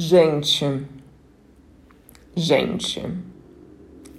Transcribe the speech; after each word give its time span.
Gente, 0.00 0.66
gente, 2.34 3.06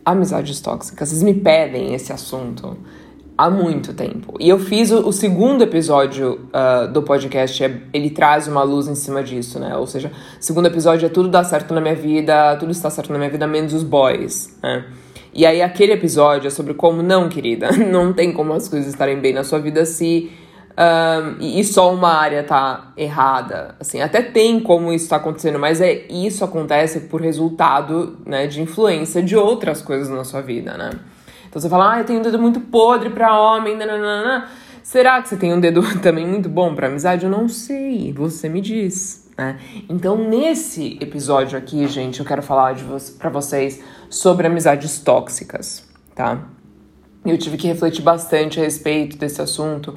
amizades 0.05 0.61
tóxicas, 0.61 1.09
vocês 1.09 1.23
me 1.23 1.33
pedem 1.33 1.95
esse 1.95 2.13
assunto 2.13 2.77
há 3.35 3.49
muito 3.49 3.91
tempo. 3.91 4.35
E 4.39 4.47
eu 4.47 4.59
fiz 4.59 4.91
o, 4.91 5.07
o 5.07 5.11
segundo 5.11 5.63
episódio 5.63 6.47
uh, 6.53 6.87
do 6.87 7.01
podcast, 7.01 7.63
é, 7.63 7.81
ele 7.91 8.11
traz 8.11 8.47
uma 8.47 8.61
luz 8.61 8.87
em 8.87 8.93
cima 8.93 9.23
disso, 9.23 9.57
né? 9.57 9.75
Ou 9.75 9.87
seja, 9.87 10.11
segundo 10.39 10.67
episódio 10.67 11.07
é 11.07 11.09
tudo 11.09 11.29
dá 11.29 11.43
certo 11.43 11.73
na 11.73 11.81
minha 11.81 11.95
vida, 11.95 12.55
tudo 12.57 12.71
está 12.71 12.91
certo 12.91 13.11
na 13.11 13.17
minha 13.17 13.31
vida, 13.31 13.47
menos 13.47 13.73
os 13.73 13.81
boys, 13.81 14.55
né? 14.61 14.85
E 15.33 15.47
aí 15.47 15.63
aquele 15.63 15.93
episódio 15.93 16.45
é 16.45 16.51
sobre 16.51 16.75
como 16.75 17.01
não, 17.01 17.27
querida, 17.27 17.71
não 17.91 18.13
tem 18.13 18.31
como 18.31 18.53
as 18.53 18.69
coisas 18.69 18.87
estarem 18.87 19.19
bem 19.19 19.33
na 19.33 19.43
sua 19.43 19.57
vida 19.57 19.83
se 19.83 20.29
um, 20.81 21.37
e, 21.39 21.63
só 21.63 21.93
uma 21.93 22.09
área 22.09 22.43
tá 22.43 22.91
errada. 22.97 23.75
Assim, 23.79 24.01
até 24.01 24.21
tem 24.21 24.59
como 24.59 24.91
isso 24.91 25.09
tá 25.09 25.17
acontecendo, 25.17 25.59
mas 25.59 25.79
é 25.79 26.07
isso 26.09 26.43
acontece 26.43 27.01
por 27.01 27.21
resultado, 27.21 28.17
né, 28.25 28.47
de 28.47 28.61
influência 28.61 29.21
de 29.21 29.35
outras 29.35 29.81
coisas 29.81 30.09
na 30.09 30.23
sua 30.23 30.41
vida, 30.41 30.75
né? 30.77 30.89
Então 31.47 31.61
você 31.61 31.69
fala, 31.69 31.93
ah, 31.93 31.99
eu 31.99 32.05
tenho 32.05 32.19
um 32.19 32.23
dedo 32.23 32.39
muito 32.39 32.59
podre 32.61 33.09
para 33.09 33.37
homem, 33.39 33.77
nananana. 33.77 34.47
Será 34.81 35.21
que 35.21 35.29
você 35.29 35.37
tem 35.37 35.53
um 35.53 35.59
dedo 35.59 35.81
também 36.01 36.25
muito 36.25 36.49
bom 36.49 36.73
para 36.73 36.87
amizade? 36.87 37.25
Eu 37.25 37.29
não 37.31 37.47
sei, 37.47 38.11
você 38.11 38.49
me 38.49 38.59
diz. 38.59 39.29
Né? 39.37 39.59
Então, 39.87 40.17
nesse 40.17 40.97
episódio 40.99 41.57
aqui, 41.57 41.87
gente, 41.87 42.21
eu 42.21 42.25
quero 42.25 42.41
falar 42.41 42.73
vo 42.75 42.97
para 43.19 43.29
vocês 43.29 43.83
sobre 44.09 44.47
amizades 44.47 44.99
tóxicas, 44.99 45.87
tá? 46.15 46.47
Eu 47.23 47.37
tive 47.37 47.55
que 47.55 47.67
refletir 47.67 48.01
bastante 48.01 48.59
a 48.59 48.63
respeito 48.63 49.15
desse 49.15 49.41
assunto, 49.41 49.95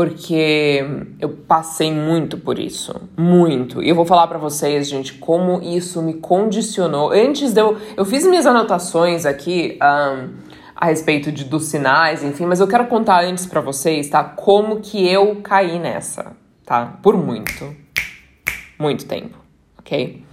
porque 0.00 0.82
eu 1.18 1.28
passei 1.28 1.92
muito 1.92 2.38
por 2.38 2.58
isso, 2.58 2.98
muito. 3.18 3.82
E 3.82 3.90
eu 3.90 3.94
vou 3.94 4.06
falar 4.06 4.26
para 4.28 4.38
vocês, 4.38 4.88
gente, 4.88 5.12
como 5.12 5.60
isso 5.60 6.00
me 6.00 6.14
condicionou. 6.14 7.12
Antes 7.12 7.52
de 7.52 7.60
eu, 7.60 7.76
eu 7.98 8.06
fiz 8.06 8.24
minhas 8.24 8.46
anotações 8.46 9.26
aqui 9.26 9.78
um, 9.78 10.30
a 10.74 10.86
respeito 10.86 11.30
de, 11.30 11.44
dos 11.44 11.64
sinais, 11.64 12.24
enfim, 12.24 12.46
mas 12.46 12.60
eu 12.60 12.66
quero 12.66 12.86
contar 12.86 13.22
antes 13.24 13.44
para 13.44 13.60
vocês, 13.60 14.08
tá? 14.08 14.24
Como 14.24 14.80
que 14.80 15.06
eu 15.06 15.42
caí 15.42 15.78
nessa, 15.78 16.34
tá? 16.64 16.98
Por 17.02 17.14
muito, 17.18 17.76
muito 18.78 19.04
tempo, 19.04 19.36
ok? 19.78 20.24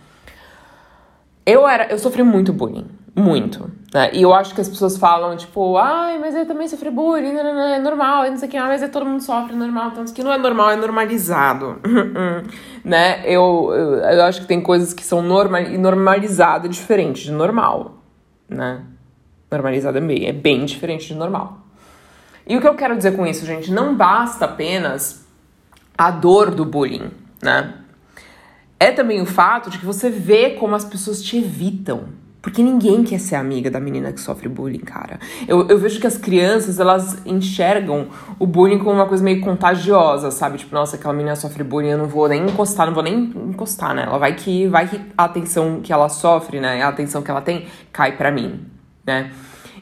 Eu 1.46 1.68
era, 1.68 1.92
eu 1.92 2.00
sofri 2.00 2.24
muito 2.24 2.54
bullying, 2.54 2.88
muito. 3.14 3.70
Né? 3.94 4.10
E 4.14 4.22
eu 4.22 4.34
acho 4.34 4.54
que 4.54 4.60
as 4.60 4.68
pessoas 4.68 4.98
falam, 4.98 5.36
tipo, 5.38 5.78
ai, 5.78 6.20
mas 6.20 6.36
eu 6.36 6.46
também 6.46 6.68
sofri 6.68 6.90
bullying, 6.90 7.32
não, 7.32 7.44
não, 7.44 7.54
não, 7.54 7.68
é 7.68 7.80
normal, 7.80 8.30
não 8.30 8.38
sei 8.38 8.48
o 8.48 8.52
que, 8.52 8.60
mas 8.60 8.84
é 8.84 8.88
todo 8.88 9.06
mundo 9.06 9.24
sofre, 9.24 9.54
é 9.54 9.56
normal. 9.56 9.94
Isso 10.04 10.14
que 10.14 10.24
não 10.24 10.34
é 10.34 10.38
normal, 10.38 10.72
é 10.72 10.76
normalizado. 10.76 11.80
né? 12.84 13.22
Eu, 13.26 13.72
eu, 13.74 13.94
eu, 14.00 14.24
acho 14.24 14.42
que 14.42 14.48
tem 14.48 14.62
coisas 14.62 14.94
que 14.94 15.04
são 15.04 15.22
normal, 15.22 15.62
e 15.62 15.78
normalizado 15.78 16.68
é 16.68 16.70
diferente 16.70 17.24
de 17.24 17.32
normal, 17.32 18.04
né? 18.50 18.84
Normalizado 19.50 19.98
é 19.98 20.02
bem, 20.02 20.28
é 20.28 20.34
bem 20.34 20.66
diferente 20.66 21.08
de 21.08 21.16
normal. 21.16 21.60
E 22.46 22.58
o 22.58 22.62
que 22.62 22.68
eu 22.68 22.76
quero 22.76 22.96
dizer 22.96 23.16
com 23.16 23.26
isso, 23.26 23.46
gente? 23.46 23.72
Não 23.72 23.96
basta 23.96 24.46
apenas 24.46 25.26
a 25.98 26.12
dor 26.12 26.52
do 26.52 26.66
bullying, 26.66 27.10
né? 27.42 27.74
É 28.80 28.92
também 28.92 29.22
o 29.22 29.26
fato 29.26 29.70
de 29.70 29.80
que 29.80 29.86
você 29.86 30.10
vê 30.10 30.52
como 30.52 30.76
as 30.76 30.84
pessoas 30.84 31.22
te 31.22 31.38
evitam 31.38 32.10
porque 32.48 32.64
ninguém 32.64 33.04
quer 33.04 33.20
ser 33.20 33.36
amiga 33.36 33.70
da 33.70 33.78
menina 33.78 34.14
que 34.14 34.22
sofre 34.22 34.48
bullying, 34.48 34.80
cara. 34.80 35.20
Eu, 35.46 35.68
eu 35.68 35.78
vejo 35.78 36.00
que 36.00 36.08
as 36.08 36.18
crianças, 36.18 36.80
elas 36.80 37.18
enxergam 37.26 38.08
o 38.40 38.48
bullying 38.48 38.80
como 38.80 38.92
uma 38.92 39.06
coisa 39.06 39.22
meio 39.22 39.42
contagiosa, 39.42 40.32
sabe? 40.32 40.58
Tipo, 40.58 40.74
nossa, 40.74 40.96
aquela 40.96 41.14
menina 41.14 41.36
sofre 41.36 41.62
bullying, 41.62 41.90
eu 41.90 41.98
não 41.98 42.08
vou 42.08 42.30
nem 42.30 42.46
encostar, 42.46 42.88
não 42.88 42.94
vou 42.94 43.04
nem 43.04 43.34
encostar, 43.50 43.94
né? 43.94 44.04
Ela 44.04 44.18
vai 44.18 44.34
que, 44.34 44.66
vai 44.66 44.88
que 44.88 44.98
a 45.18 45.26
atenção 45.26 45.82
que 45.84 45.92
ela 45.92 46.08
sofre, 46.08 46.62
né? 46.62 46.82
A 46.82 46.88
atenção 46.88 47.22
que 47.22 47.30
ela 47.30 47.42
tem, 47.42 47.68
cai 47.92 48.16
pra 48.16 48.32
mim, 48.32 48.62
né? 49.06 49.30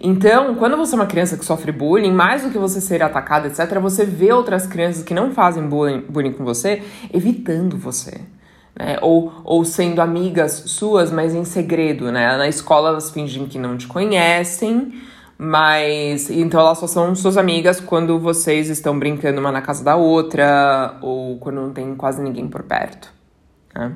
Então, 0.01 0.55
quando 0.55 0.75
você 0.75 0.95
é 0.95 0.97
uma 0.97 1.05
criança 1.05 1.37
que 1.37 1.45
sofre 1.45 1.71
bullying, 1.71 2.11
mais 2.11 2.41
do 2.41 2.49
que 2.49 2.57
você 2.57 2.81
ser 2.81 3.03
atacada, 3.03 3.47
etc., 3.47 3.77
você 3.79 4.05
vê 4.05 4.33
outras 4.33 4.65
crianças 4.65 5.03
que 5.03 5.13
não 5.13 5.29
fazem 5.29 5.67
bullying, 5.67 6.01
bullying 6.09 6.33
com 6.33 6.43
você 6.43 6.81
evitando 7.13 7.77
você 7.77 8.21
né? 8.77 8.97
Ou, 9.01 9.31
ou 9.43 9.63
sendo 9.63 10.01
amigas 10.01 10.63
suas, 10.67 11.11
mas 11.11 11.33
em 11.33 11.45
segredo, 11.45 12.11
né? 12.11 12.37
Na 12.37 12.47
escola 12.47 12.89
elas 12.89 13.09
fingem 13.09 13.47
que 13.47 13.57
não 13.57 13.77
te 13.77 13.87
conhecem, 13.87 14.93
mas 15.37 16.29
então 16.29 16.59
elas 16.59 16.77
só 16.77 16.87
são 16.87 17.15
suas 17.15 17.37
amigas 17.37 17.79
quando 17.79 18.19
vocês 18.19 18.69
estão 18.69 18.97
brincando 18.97 19.39
uma 19.39 19.51
na 19.51 19.61
casa 19.61 19.83
da 19.83 19.95
outra 19.95 20.97
ou 21.01 21.37
quando 21.37 21.61
não 21.61 21.71
tem 21.71 21.95
quase 21.95 22.21
ninguém 22.21 22.47
por 22.47 22.63
perto. 22.63 23.11
Né? 23.73 23.93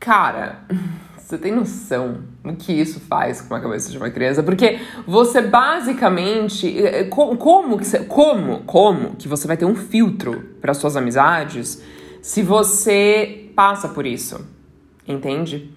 Cara, 0.00 0.60
você 1.16 1.38
tem 1.38 1.52
noção 1.52 2.18
do 2.42 2.54
que 2.54 2.72
isso 2.72 3.00
faz 3.00 3.40
com 3.40 3.54
a 3.54 3.60
cabeça 3.60 3.90
de 3.90 3.98
uma 3.98 4.10
criança? 4.10 4.42
Porque 4.42 4.80
você 5.06 5.40
basicamente. 5.42 6.66
Eh, 6.78 7.00
eh, 7.00 7.04
como, 7.04 7.36
como, 7.36 7.78
que, 7.78 7.86
você, 7.86 8.00
como, 8.00 8.60
como 8.64 9.16
que 9.16 9.26
você 9.28 9.46
vai 9.46 9.56
ter 9.56 9.64
um 9.64 9.74
filtro 9.74 10.56
para 10.60 10.74
suas 10.74 10.96
amizades 10.96 11.82
se 12.24 12.40
você 12.40 13.50
passa 13.54 13.86
por 13.86 14.06
isso, 14.06 14.40
entende? 15.06 15.70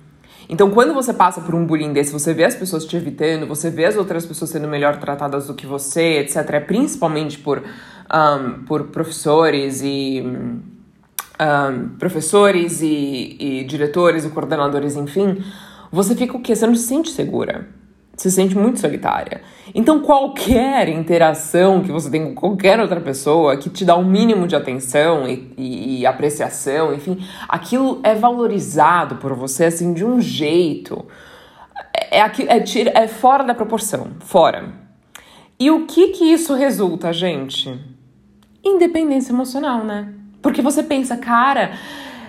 Então, 0.48 0.72
quando 0.72 0.94
você 0.94 1.14
passa 1.14 1.42
por 1.42 1.54
um 1.54 1.66
bullying 1.66 1.92
desse, 1.92 2.14
você 2.14 2.34
vê 2.34 2.46
as 2.46 2.56
pessoas 2.56 2.86
te 2.86 2.96
evitando, 2.96 3.46
você 3.46 3.70
vê 3.70 3.84
as 3.84 3.98
outras 3.98 4.26
pessoas 4.26 4.52
sendo 4.52 4.66
melhor 4.66 4.96
tratadas 4.96 5.48
do 5.48 5.54
que 5.54 5.66
você, 5.66 6.20
etc. 6.20 6.38
É 6.54 6.60
principalmente 6.62 7.38
por, 7.38 7.62
um, 7.62 8.64
por 8.64 8.86
professores 8.86 9.82
e. 9.84 10.24
Um, 10.26 11.90
professores 12.00 12.82
e, 12.82 13.36
e 13.38 13.64
diretores 13.66 14.24
e 14.24 14.30
coordenadores, 14.30 14.96
enfim, 14.96 15.44
você 15.92 16.16
fica 16.16 16.38
o 16.38 16.42
quê? 16.42 16.56
Você 16.56 16.66
não 16.66 16.76
se 16.76 16.88
sente 16.88 17.12
segura 17.12 17.68
se 18.18 18.32
sente 18.32 18.58
muito 18.58 18.80
solitária. 18.80 19.42
Então, 19.76 20.00
qualquer 20.00 20.90
interação 20.90 21.84
que 21.84 21.92
você 21.92 22.10
tem 22.10 22.26
com 22.26 22.34
qualquer 22.34 22.80
outra 22.80 23.00
pessoa 23.00 23.56
que 23.58 23.70
te 23.70 23.86
dá 23.86 23.96
um 23.96 24.04
mínimo 24.04 24.48
de 24.48 24.56
atenção 24.56 25.30
e, 25.30 25.54
e, 25.56 26.00
e 26.00 26.06
apreciação, 26.06 26.94
enfim, 26.94 27.24
aquilo 27.48 28.00
é 28.04 28.16
valorizado 28.16 29.18
por 29.18 29.34
você 29.36 29.66
assim 29.66 29.94
de 29.94 30.04
um 30.04 30.20
jeito. 30.20 31.06
É, 32.10 32.20
é, 32.20 32.22
é, 32.22 33.04
é 33.04 33.08
fora 33.08 33.44
da 33.44 33.54
proporção, 33.54 34.08
fora. 34.22 34.74
E 35.60 35.70
o 35.70 35.86
que 35.86 36.10
que 36.10 36.26
isso 36.26 36.56
resulta, 36.56 37.14
gente? 37.14 37.80
Independência 38.64 39.32
emocional, 39.32 39.84
né? 39.84 40.12
Porque 40.42 40.62
você 40.62 40.82
pensa, 40.82 41.18
cara, 41.18 41.72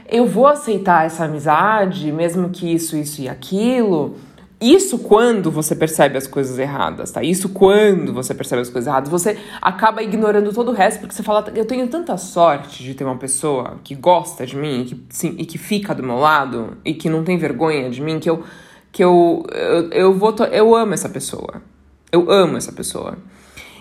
eu 0.06 0.26
vou 0.26 0.46
aceitar 0.46 1.06
essa 1.06 1.24
amizade, 1.24 2.12
mesmo 2.12 2.50
que 2.50 2.74
isso, 2.74 2.96
isso 2.96 3.22
e 3.22 3.28
aquilo 3.28 4.16
isso 4.60 4.98
quando 4.98 5.52
você 5.52 5.76
percebe 5.76 6.18
as 6.18 6.26
coisas 6.26 6.58
erradas, 6.58 7.12
tá? 7.12 7.22
Isso 7.22 7.48
quando 7.50 8.12
você 8.12 8.34
percebe 8.34 8.62
as 8.62 8.68
coisas 8.68 8.88
erradas, 8.88 9.08
você 9.08 9.38
acaba 9.62 10.02
ignorando 10.02 10.52
todo 10.52 10.72
o 10.72 10.74
resto, 10.74 10.98
porque 10.98 11.14
você 11.14 11.22
fala, 11.22 11.52
eu 11.54 11.64
tenho 11.64 11.86
tanta 11.86 12.16
sorte 12.16 12.82
de 12.82 12.92
ter 12.92 13.04
uma 13.04 13.16
pessoa 13.16 13.78
que 13.84 13.94
gosta 13.94 14.44
de 14.44 14.56
mim, 14.56 14.84
que, 14.84 15.06
sim, 15.10 15.36
e 15.38 15.46
que 15.46 15.58
fica 15.58 15.94
do 15.94 16.02
meu 16.02 16.16
lado, 16.16 16.76
e 16.84 16.92
que 16.92 17.08
não 17.08 17.22
tem 17.22 17.38
vergonha 17.38 17.88
de 17.88 18.02
mim, 18.02 18.18
que 18.18 18.28
eu, 18.28 18.42
que 18.90 19.02
eu, 19.02 19.46
eu, 19.52 19.90
eu 19.90 20.14
vou, 20.14 20.34
eu 20.50 20.74
amo 20.74 20.92
essa 20.92 21.08
pessoa. 21.08 21.62
Eu 22.10 22.28
amo 22.28 22.56
essa 22.56 22.72
pessoa. 22.72 23.16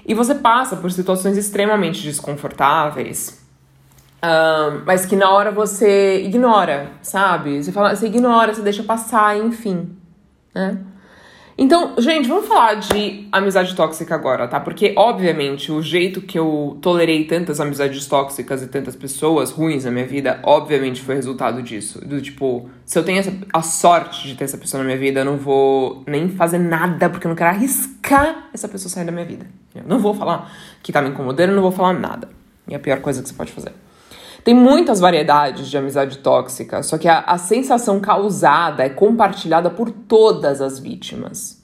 E 0.05 0.13
você 0.13 0.35
passa 0.35 0.75
por 0.75 0.91
situações 0.91 1.37
extremamente 1.37 2.03
desconfortáveis, 2.03 3.43
um, 4.23 4.83
mas 4.85 5.07
que 5.07 5.15
na 5.15 5.31
hora 5.31 5.51
você 5.51 6.21
ignora, 6.23 6.91
sabe? 7.01 7.63
Você 7.63 7.71
fala, 7.71 7.95
você 7.95 8.05
ignora, 8.05 8.53
você 8.53 8.61
deixa 8.61 8.83
passar, 8.83 9.35
enfim 9.39 9.96
né? 10.57 10.77
Então, 11.59 11.95
gente, 11.97 12.27
vamos 12.27 12.47
falar 12.47 12.75
de 12.75 13.27
amizade 13.31 13.75
tóxica 13.75 14.13
agora, 14.13 14.47
tá? 14.47 14.59
Porque, 14.59 14.93
obviamente, 14.95 15.71
o 15.71 15.81
jeito 15.81 16.21
que 16.21 16.37
eu 16.37 16.77
tolerei 16.83 17.25
tantas 17.25 17.59
amizades 17.59 18.05
tóxicas 18.05 18.61
e 18.61 18.67
tantas 18.67 18.95
pessoas 18.95 19.49
ruins 19.49 19.83
na 19.83 19.89
minha 19.89 20.05
vida, 20.05 20.39
obviamente 20.43 21.01
foi 21.01 21.15
resultado 21.15 21.63
disso. 21.63 21.99
Do 22.05 22.21
tipo, 22.21 22.69
se 22.85 22.99
eu 22.99 23.03
tenho 23.03 23.17
essa, 23.17 23.33
a 23.51 23.63
sorte 23.63 24.27
de 24.27 24.35
ter 24.35 24.43
essa 24.43 24.57
pessoa 24.57 24.83
na 24.83 24.85
minha 24.85 24.99
vida, 24.99 25.21
eu 25.21 25.25
não 25.25 25.37
vou 25.37 26.03
nem 26.05 26.29
fazer 26.29 26.59
nada, 26.59 27.09
porque 27.09 27.25
eu 27.25 27.29
não 27.29 27.35
quero 27.35 27.49
arriscar 27.49 28.49
essa 28.53 28.67
pessoa 28.67 28.91
sair 28.91 29.05
da 29.05 29.11
minha 29.11 29.25
vida. 29.25 29.47
Eu 29.73 29.83
não 29.87 29.97
vou 29.97 30.13
falar 30.13 30.51
que 30.83 30.91
tá 30.91 31.01
me 31.01 31.09
incomodando, 31.09 31.49
eu 31.49 31.55
não 31.55 31.63
vou 31.63 31.71
falar 31.71 31.93
nada. 31.93 32.29
E 32.67 32.73
é 32.75 32.77
a 32.77 32.79
pior 32.79 33.01
coisa 33.01 33.23
que 33.23 33.29
você 33.29 33.33
pode 33.33 33.51
fazer. 33.51 33.71
Tem 34.43 34.53
muitas 34.53 34.99
variedades 34.99 35.67
de 35.67 35.77
amizade 35.77 36.19
tóxica, 36.19 36.81
só 36.83 36.97
que 36.97 37.07
a, 37.07 37.19
a 37.19 37.37
sensação 37.37 37.99
causada 37.99 38.83
é 38.83 38.89
compartilhada 38.89 39.69
por 39.69 39.91
todas 39.91 40.61
as 40.61 40.79
vítimas. 40.79 41.61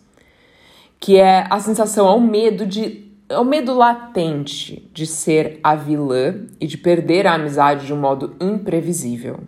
Que 0.99 1.17
é 1.17 1.45
a 1.49 1.59
sensação, 1.59 2.07
ao 2.07 2.19
medo 2.19 2.65
de. 2.65 3.11
ao 3.29 3.43
medo 3.43 3.73
latente 3.73 4.89
de 4.93 5.05
ser 5.05 5.59
a 5.63 5.75
vilã 5.75 6.35
e 6.59 6.67
de 6.67 6.77
perder 6.77 7.27
a 7.27 7.33
amizade 7.33 7.85
de 7.85 7.93
um 7.93 7.99
modo 7.99 8.35
imprevisível. 8.39 9.41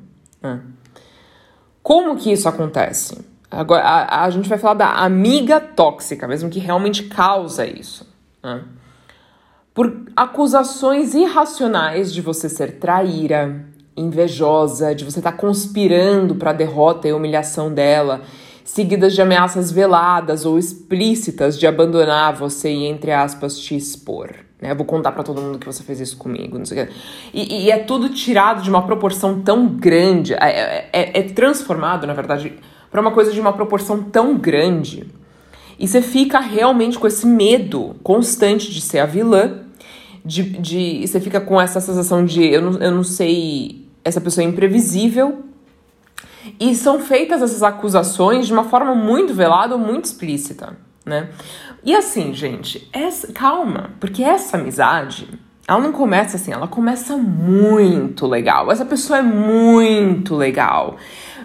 Como 1.81 2.15
que 2.17 2.31
isso 2.31 2.49
acontece? 2.49 3.23
Agora, 3.49 3.83
a, 3.83 4.25
a, 4.25 4.29
gente 4.29 4.49
vai 4.49 4.57
falar 4.57 4.73
da 4.73 4.89
amiga 4.95 5.61
tóxica, 5.61 6.27
mesmo 6.27 6.49
que 6.49 6.59
realmente 6.59 7.03
causa 7.03 7.65
isso. 7.65 8.05
Por 9.75 9.93
acusações 10.15 11.13
irracionais 11.13 12.13
de 12.13 12.21
você 12.21 12.47
ser 12.47 12.79
traíra, 12.79 13.65
invejosa, 13.95 14.95
de 14.95 15.03
você 15.03 15.19
estar 15.19 15.33
tá 15.33 15.37
conspirando 15.37 16.35
para 16.35 16.51
a 16.51 16.53
derrota 16.53 17.09
e 17.09 17.13
humilhação 17.13 17.73
dela, 17.73 18.21
seguidas 18.63 19.13
de 19.13 19.21
ameaças 19.21 19.73
veladas 19.73 20.45
ou 20.45 20.57
explícitas 20.57 21.59
de 21.59 21.67
abandonar 21.67 22.33
você 22.33 22.71
e, 22.71 22.85
entre 22.85 23.11
aspas, 23.11 23.59
te 23.59 23.75
expor. 23.75 24.33
Né? 24.61 24.71
Eu 24.71 24.77
vou 24.77 24.85
contar 24.85 25.11
para 25.11 25.23
todo 25.23 25.41
mundo 25.41 25.59
que 25.59 25.65
você 25.65 25.83
fez 25.83 25.99
isso 25.99 26.15
comigo, 26.15 26.57
não 26.57 26.65
sei 26.65 26.83
o 26.83 26.87
que. 26.87 26.93
E, 27.33 27.65
e 27.65 27.71
é 27.71 27.77
tudo 27.77 28.07
tirado 28.07 28.61
de 28.61 28.69
uma 28.69 28.85
proporção 28.85 29.41
tão 29.41 29.67
grande, 29.67 30.33
é, 30.35 30.37
é, 30.39 30.89
é, 30.93 31.19
é 31.19 31.23
transformado, 31.23 32.07
na 32.07 32.13
verdade, 32.13 32.57
para 32.89 33.01
uma 33.01 33.11
coisa 33.11 33.33
de 33.33 33.41
uma 33.41 33.51
proporção 33.51 34.01
tão 34.03 34.37
grande. 34.37 35.05
E 35.77 35.85
você 35.85 36.01
fica 36.01 36.39
realmente 36.39 36.97
com 36.97 37.05
esse 37.05 37.27
medo 37.27 37.97
constante 38.01 38.71
de 38.71 38.79
ser 38.79 38.99
a 38.99 39.05
vilã, 39.05 39.64
de, 40.25 40.43
de 40.43 41.07
você 41.07 41.19
fica 41.19 41.39
com 41.39 41.61
essa 41.61 41.79
sensação 41.79 42.25
de 42.25 42.43
eu 42.43 42.61
não, 42.61 42.81
eu 42.81 42.91
não 42.91 43.03
sei, 43.03 43.87
essa 44.03 44.19
pessoa 44.19 44.43
é 44.43 44.47
imprevisível. 44.47 45.43
E 46.59 46.75
são 46.75 46.99
feitas 46.99 47.41
essas 47.41 47.63
acusações 47.63 48.47
de 48.47 48.53
uma 48.53 48.65
forma 48.65 48.93
muito 48.93 49.33
velada 49.33 49.73
ou 49.73 49.79
muito 49.79 50.05
explícita, 50.05 50.77
né? 51.05 51.29
E 51.83 51.95
assim, 51.95 52.33
gente, 52.33 52.87
essa, 52.93 53.31
calma, 53.31 53.91
porque 53.99 54.23
essa 54.23 54.57
amizade, 54.57 55.27
ela 55.67 55.79
não 55.79 55.91
começa 55.91 56.37
assim, 56.37 56.51
ela 56.51 56.67
começa 56.67 57.17
muito 57.17 58.27
legal. 58.27 58.71
Essa 58.71 58.85
pessoa 58.85 59.19
é 59.19 59.23
muito 59.23 60.35
legal. 60.35 60.97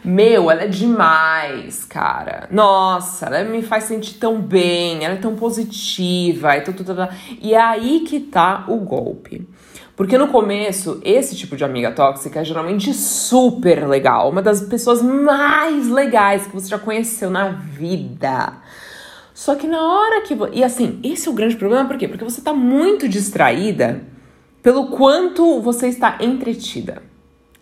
Meu, 0.04 0.50
ela 0.50 0.62
é 0.62 0.68
demais, 0.68 1.84
cara. 1.84 2.48
Nossa, 2.50 3.26
ela 3.26 3.44
me 3.44 3.62
faz 3.62 3.84
sentir 3.84 4.14
tão 4.14 4.40
bem, 4.40 5.04
ela 5.04 5.14
é 5.14 5.18
tão 5.18 5.36
positiva 5.36 6.56
e 6.56 6.60
tudo. 6.62 6.96
E 7.40 7.54
é 7.54 7.60
aí 7.60 8.00
que 8.00 8.20
tá 8.20 8.64
o 8.68 8.76
golpe. 8.76 9.46
Porque 9.94 10.16
no 10.16 10.28
começo, 10.28 10.98
esse 11.04 11.36
tipo 11.36 11.56
de 11.56 11.64
amiga 11.64 11.92
tóxica 11.92 12.40
é 12.40 12.44
geralmente 12.44 12.94
super 12.94 13.86
legal, 13.86 14.30
uma 14.30 14.40
das 14.40 14.62
pessoas 14.62 15.02
mais 15.02 15.88
legais 15.88 16.46
que 16.46 16.54
você 16.54 16.68
já 16.68 16.78
conheceu 16.78 17.28
na 17.28 17.48
vida. 17.48 18.54
Só 19.34 19.54
que 19.54 19.66
na 19.66 19.82
hora 19.82 20.22
que. 20.22 20.34
E 20.52 20.64
assim, 20.64 20.98
esse 21.04 21.28
é 21.28 21.30
o 21.30 21.34
grande 21.34 21.56
problema, 21.56 21.86
por 21.86 21.98
quê? 21.98 22.08
Porque 22.08 22.24
você 22.24 22.40
tá 22.40 22.54
muito 22.54 23.06
distraída 23.06 24.02
pelo 24.62 24.88
quanto 24.88 25.60
você 25.60 25.88
está 25.88 26.16
entretida. 26.20 27.02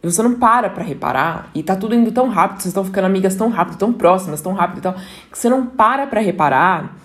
E 0.02 0.10
você 0.10 0.22
não 0.22 0.34
para 0.34 0.70
pra 0.70 0.84
reparar, 0.84 1.50
e 1.54 1.62
tá 1.62 1.74
tudo 1.74 1.94
indo 1.94 2.12
tão 2.12 2.28
rápido, 2.28 2.60
vocês 2.60 2.66
estão 2.66 2.84
ficando 2.84 3.06
amigas 3.06 3.34
tão 3.34 3.48
rápido, 3.48 3.78
tão 3.78 3.92
próximas, 3.92 4.40
tão 4.40 4.52
rápido 4.52 4.78
e 4.78 4.80
tal, 4.82 4.94
que 4.94 5.36
você 5.36 5.48
não 5.48 5.66
para 5.66 6.06
pra 6.06 6.20
reparar 6.20 6.96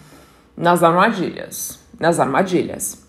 nas 0.56 0.84
armadilhas. 0.84 1.80
Nas 2.00 2.19
armadilhas. 2.19 3.04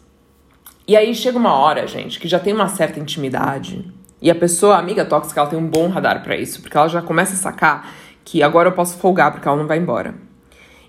E 0.89 0.97
aí 0.97 1.15
chega 1.15 1.37
uma 1.37 1.53
hora, 1.53 1.87
gente, 1.87 2.19
que 2.19 2.27
já 2.27 2.39
tem 2.39 2.55
uma 2.55 2.69
certa 2.69 2.99
intimidade, 2.99 3.93
e 4.23 4.31
a 4.31 4.35
pessoa, 4.35 4.77
a 4.77 4.79
amiga 4.79 5.05
tóxica, 5.05 5.41
ela 5.41 5.51
tem 5.51 5.59
um 5.59 5.69
bom 5.69 5.89
radar 5.89 6.23
para 6.23 6.35
isso, 6.35 6.63
porque 6.63 6.77
ela 6.77 6.89
já 6.89 7.03
começa 7.03 7.35
a 7.35 7.37
sacar 7.37 7.91
que 8.25 8.43
agora 8.43 8.71
eu 8.71 8.73
posso 8.73 8.97
folgar 8.97 9.33
porque 9.33 9.47
ela 9.47 9.57
não 9.57 9.67
vai 9.67 9.77
embora. 9.77 10.15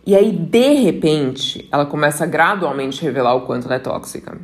E 0.05 0.15
aí, 0.15 0.31
de 0.31 0.73
repente, 0.75 1.67
ela 1.69 1.85
começa 1.85 2.23
a 2.23 2.27
gradualmente 2.27 3.03
revelar 3.03 3.35
o 3.35 3.41
quanto 3.41 3.65
ela 3.65 3.75
é 3.75 3.79
tóxica 3.79 4.39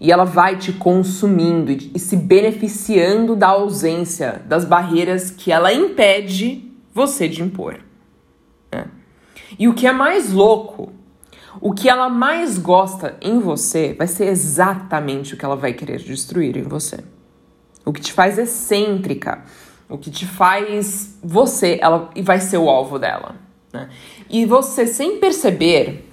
e 0.00 0.12
ela 0.12 0.24
vai 0.24 0.56
te 0.56 0.72
consumindo 0.72 1.70
e, 1.72 1.92
e 1.94 1.98
se 1.98 2.16
beneficiando 2.16 3.34
da 3.34 3.48
ausência 3.48 4.42
das 4.46 4.64
barreiras 4.64 5.30
que 5.30 5.50
ela 5.50 5.72
impede 5.72 6.70
você 6.92 7.28
de 7.28 7.42
impor. 7.42 7.80
Né? 8.72 8.86
E 9.58 9.68
o 9.68 9.74
que 9.74 9.86
é 9.86 9.92
mais 9.92 10.32
louco, 10.32 10.92
o 11.60 11.72
que 11.72 11.88
ela 11.88 12.08
mais 12.08 12.58
gosta 12.58 13.16
em 13.20 13.38
você 13.38 13.94
vai 13.94 14.06
ser 14.06 14.26
exatamente 14.26 15.34
o 15.34 15.36
que 15.36 15.44
ela 15.44 15.56
vai 15.56 15.72
querer 15.72 15.98
destruir 15.98 16.56
em 16.56 16.62
você. 16.62 16.98
O 17.84 17.92
que 17.92 18.00
te 18.00 18.12
faz 18.12 18.38
excêntrica, 18.38 19.44
o 19.88 19.96
que 19.96 20.10
te 20.10 20.26
faz 20.26 21.18
você, 21.22 21.78
ela 21.80 22.10
vai 22.22 22.40
ser 22.40 22.58
o 22.58 22.68
alvo 22.68 22.98
dela. 22.98 23.36
Né? 23.72 23.88
E 24.28 24.44
você, 24.44 24.86
sem 24.86 25.18
perceber, 25.18 26.05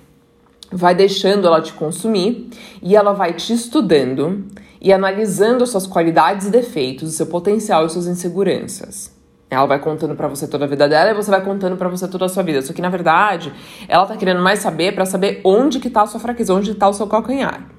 vai 0.74 0.96
deixando 0.96 1.48
ela 1.48 1.62
te 1.62 1.74
consumir 1.74 2.50
e 2.82 2.96
ela 2.96 3.14
vai 3.14 3.34
te 3.34 3.54
estudando 3.54 4.46
e 4.82 4.92
analisando 4.92 5.66
suas 5.66 5.88
qualidades 5.88 6.48
e 6.48 6.50
defeitos, 6.50 7.14
seu 7.14 7.28
potencial 7.28 7.86
e 7.86 7.90
suas 7.90 8.08
inseguranças. 8.08 9.14
Ela 9.50 9.66
vai 9.68 9.80
contando 9.80 10.16
para 10.16 10.28
você 10.28 10.48
toda 10.48 10.66
a 10.66 10.68
vida 10.68 10.90
dela 10.90 11.12
e 11.12 11.14
você 11.14 11.30
vai 11.30 11.42
contando 11.42 11.78
para 11.78 11.88
você 11.88 12.08
toda 12.08 12.26
a 12.26 12.30
sua 12.30 12.42
vida. 12.42 12.62
Só 12.62 12.74
que 12.74 12.82
na 12.82 12.90
verdade, 12.90 13.54
ela 13.88 14.06
tá 14.06 14.18
querendo 14.18 14.42
mais 14.42 14.60
saber 14.60 14.94
para 14.94 15.06
saber 15.06 15.42
onde 15.44 15.80
que 15.80 15.90
tá 15.90 16.02
a 16.02 16.08
sua 16.08 16.20
fraqueza, 16.20 16.54
onde 16.54 16.74
tá 16.74 16.90
o 16.90 16.94
seu 16.94 17.08
calcanhar 17.08 17.70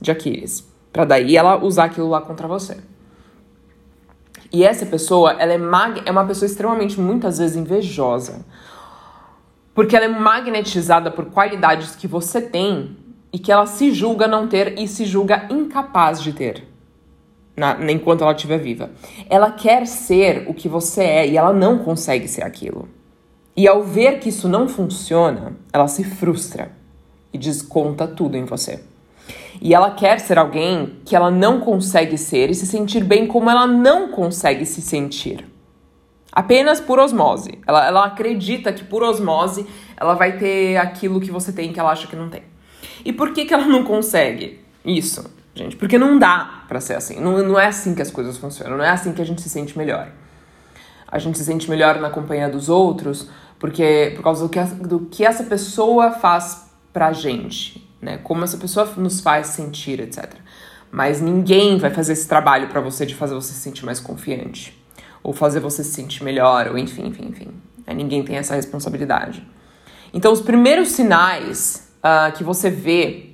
de 0.00 0.10
Aquiles, 0.10 0.64
para 0.92 1.04
daí 1.04 1.36
ela 1.36 1.62
usar 1.62 1.84
aquilo 1.84 2.08
lá 2.08 2.20
contra 2.20 2.46
você. 2.46 2.78
E 4.52 4.62
essa 4.62 4.86
pessoa, 4.86 5.32
ela 5.32 5.52
é, 5.52 5.58
mag 5.58 6.00
é 6.06 6.10
uma 6.10 6.24
pessoa 6.24 6.46
extremamente 6.46 7.00
muitas 7.00 7.38
vezes 7.38 7.56
invejosa. 7.56 8.44
Porque 9.74 9.96
ela 9.96 10.04
é 10.04 10.08
magnetizada 10.08 11.10
por 11.10 11.26
qualidades 11.26 11.96
que 11.96 12.06
você 12.06 12.40
tem 12.40 12.96
e 13.32 13.38
que 13.38 13.50
ela 13.50 13.66
se 13.66 13.92
julga 13.92 14.28
não 14.28 14.46
ter 14.46 14.78
e 14.78 14.86
se 14.86 15.04
julga 15.04 15.48
incapaz 15.50 16.22
de 16.22 16.32
ter. 16.32 16.68
Na, 17.56 17.76
enquanto 17.90 18.22
ela 18.22 18.32
estiver 18.32 18.58
viva. 18.58 18.90
Ela 19.28 19.50
quer 19.50 19.86
ser 19.86 20.44
o 20.48 20.54
que 20.54 20.68
você 20.68 21.02
é 21.02 21.28
e 21.28 21.36
ela 21.36 21.52
não 21.52 21.78
consegue 21.78 22.28
ser 22.28 22.42
aquilo. 22.42 22.88
E 23.56 23.68
ao 23.68 23.82
ver 23.82 24.18
que 24.18 24.28
isso 24.28 24.48
não 24.48 24.68
funciona, 24.68 25.52
ela 25.72 25.86
se 25.86 26.02
frustra 26.02 26.72
e 27.32 27.38
desconta 27.38 28.06
tudo 28.06 28.36
em 28.36 28.44
você. 28.44 28.80
E 29.60 29.74
ela 29.74 29.90
quer 29.92 30.20
ser 30.20 30.38
alguém 30.38 30.98
que 31.04 31.14
ela 31.14 31.30
não 31.30 31.60
consegue 31.60 32.18
ser 32.18 32.50
e 32.50 32.54
se 32.54 32.66
sentir 32.66 33.04
bem 33.04 33.26
como 33.26 33.50
ela 33.50 33.66
não 33.66 34.08
consegue 34.08 34.66
se 34.66 34.80
sentir. 34.80 35.44
Apenas 36.34 36.80
por 36.80 36.98
osmose. 36.98 37.60
Ela, 37.64 37.86
ela 37.86 38.04
acredita 38.06 38.72
que 38.72 38.82
por 38.82 39.04
osmose 39.04 39.64
ela 39.96 40.14
vai 40.14 40.36
ter 40.36 40.76
aquilo 40.78 41.20
que 41.20 41.30
você 41.30 41.52
tem 41.52 41.72
que 41.72 41.78
ela 41.78 41.92
acha 41.92 42.08
que 42.08 42.16
não 42.16 42.28
tem. 42.28 42.42
E 43.04 43.12
por 43.12 43.32
que, 43.32 43.44
que 43.44 43.54
ela 43.54 43.66
não 43.66 43.84
consegue 43.84 44.60
isso, 44.84 45.32
gente? 45.54 45.76
Porque 45.76 45.96
não 45.96 46.18
dá 46.18 46.64
pra 46.66 46.80
ser 46.80 46.94
assim. 46.94 47.20
Não, 47.20 47.40
não 47.40 47.56
é 47.56 47.66
assim 47.66 47.94
que 47.94 48.02
as 48.02 48.10
coisas 48.10 48.36
funcionam. 48.36 48.76
Não 48.76 48.84
é 48.84 48.90
assim 48.90 49.12
que 49.12 49.22
a 49.22 49.24
gente 49.24 49.40
se 49.42 49.48
sente 49.48 49.78
melhor. 49.78 50.08
A 51.06 51.20
gente 51.20 51.38
se 51.38 51.44
sente 51.44 51.70
melhor 51.70 52.00
na 52.00 52.10
companhia 52.10 52.48
dos 52.48 52.68
outros 52.68 53.30
porque 53.56 54.12
por 54.16 54.24
causa 54.24 54.42
do 54.42 54.50
que, 54.50 54.60
do 54.60 55.00
que 55.06 55.24
essa 55.24 55.44
pessoa 55.44 56.10
faz 56.10 56.68
pra 56.92 57.12
gente, 57.12 57.88
né? 58.02 58.18
Como 58.18 58.42
essa 58.42 58.56
pessoa 58.56 58.92
nos 58.96 59.20
faz 59.20 59.46
sentir, 59.48 60.00
etc. 60.00 60.32
Mas 60.90 61.20
ninguém 61.20 61.78
vai 61.78 61.90
fazer 61.90 62.14
esse 62.14 62.26
trabalho 62.26 62.66
para 62.68 62.80
você 62.80 63.06
de 63.06 63.14
fazer 63.14 63.34
você 63.34 63.52
se 63.52 63.60
sentir 63.60 63.84
mais 63.84 64.00
confiante 64.00 64.83
ou 65.24 65.32
fazer 65.32 65.58
você 65.58 65.82
se 65.82 65.90
sentir 65.90 66.22
melhor, 66.22 66.68
ou 66.68 66.78
enfim, 66.78 67.06
enfim, 67.06 67.28
enfim. 67.28 67.48
É, 67.86 67.94
ninguém 67.94 68.22
tem 68.22 68.36
essa 68.36 68.54
responsabilidade. 68.54 69.44
Então, 70.12 70.30
os 70.30 70.40
primeiros 70.40 70.88
sinais 70.88 71.90
uh, 71.98 72.30
que 72.36 72.44
você 72.44 72.70
vê 72.70 73.30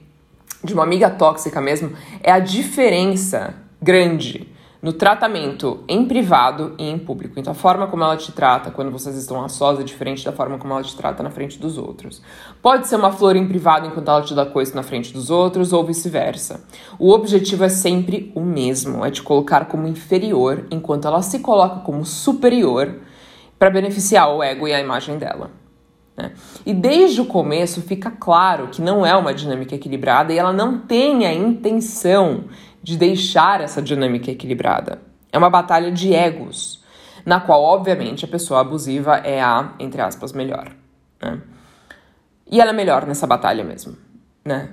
de 0.63 0.73
uma 0.73 0.85
amiga 0.85 1.11
tóxica 1.11 1.61
mesmo 1.61 1.93
é 2.23 2.31
a 2.31 2.39
diferença 2.39 3.55
grande 3.83 4.50
no 4.83 4.93
tratamento 4.93 5.85
em 5.87 6.07
privado 6.07 6.75
e 6.79 6.89
em 6.89 6.99
público. 6.99 7.39
Então, 7.39 7.53
a 7.53 7.55
forma 7.55 7.87
como 7.87 8.03
ela 8.03 8.17
te 8.17 8.33
trata 8.33 8.71
quando 8.71 8.91
vocês 8.91 9.17
estão 9.17 9.45
a 9.45 9.49
sós 9.49 9.79
é 9.79 9.83
diferente 9.83 10.25
da 10.25 10.33
forma 10.33 10.59
como 10.59 10.73
ela 10.73 10.83
te 10.83 10.97
trata 10.97 11.23
na 11.23 11.31
frente 11.31 11.59
dos 11.59 11.77
outros. 11.77 12.23
Pode 12.63 12.89
ser 12.89 12.97
uma 12.97 13.13
flor 13.13 13.37
em 13.37 13.47
privado 13.47 13.87
enquanto 13.87 14.09
ela 14.09 14.23
te 14.23 14.35
dá 14.35 14.47
coisa 14.47 14.75
na 14.75 14.83
frente 14.83 15.13
dos 15.13 15.31
outros, 15.31 15.73
ou 15.73 15.85
vice-versa. 15.85 16.65
O 16.99 17.11
objetivo 17.11 17.65
é 17.65 17.69
sempre 17.69 18.33
o 18.35 18.41
mesmo: 18.41 19.05
é 19.05 19.11
te 19.11 19.23
colocar 19.23 19.67
como 19.67 19.87
inferior 19.87 20.65
enquanto 20.71 21.07
ela 21.07 21.21
se 21.21 21.41
coloca 21.41 21.81
como 21.81 22.05
superior 22.05 23.01
para 23.59 23.69
beneficiar 23.69 24.35
o 24.35 24.43
ego 24.43 24.67
e 24.67 24.73
a 24.73 24.81
imagem 24.81 25.19
dela. 25.19 25.51
Né? 26.17 26.33
E 26.65 26.73
desde 26.73 27.21
o 27.21 27.27
começo 27.27 27.83
fica 27.83 28.11
claro 28.11 28.69
que 28.69 28.81
não 28.81 29.05
é 29.05 29.15
uma 29.15 29.35
dinâmica 29.35 29.75
equilibrada 29.75 30.33
e 30.33 30.39
ela 30.39 30.53
não 30.53 30.79
tem 30.79 31.27
a 31.27 31.33
intenção 31.33 32.45
de 32.83 32.97
deixar 32.97 33.61
essa 33.61 33.81
dinâmica 33.81 34.31
equilibrada. 34.31 35.01
É 35.33 35.39
uma 35.39 35.51
batalha 35.51 35.91
de 35.91 36.15
egos, 36.15 36.83
na 37.25 37.41
qual, 37.41 37.63
obviamente, 37.63 38.25
a 38.25 38.29
pessoa 38.29 38.61
abusiva 38.61 39.17
é 39.19 39.41
a, 39.41 39.75
entre 39.79 40.01
aspas, 40.01 40.33
melhor. 40.33 40.73
Né? 41.21 41.41
E 42.51 42.61
ela 42.61 42.71
é 42.71 42.75
melhor 42.75 43.07
nessa 43.07 43.27
batalha 43.27 43.63
mesmo. 43.63 43.97
Né? 44.45 44.71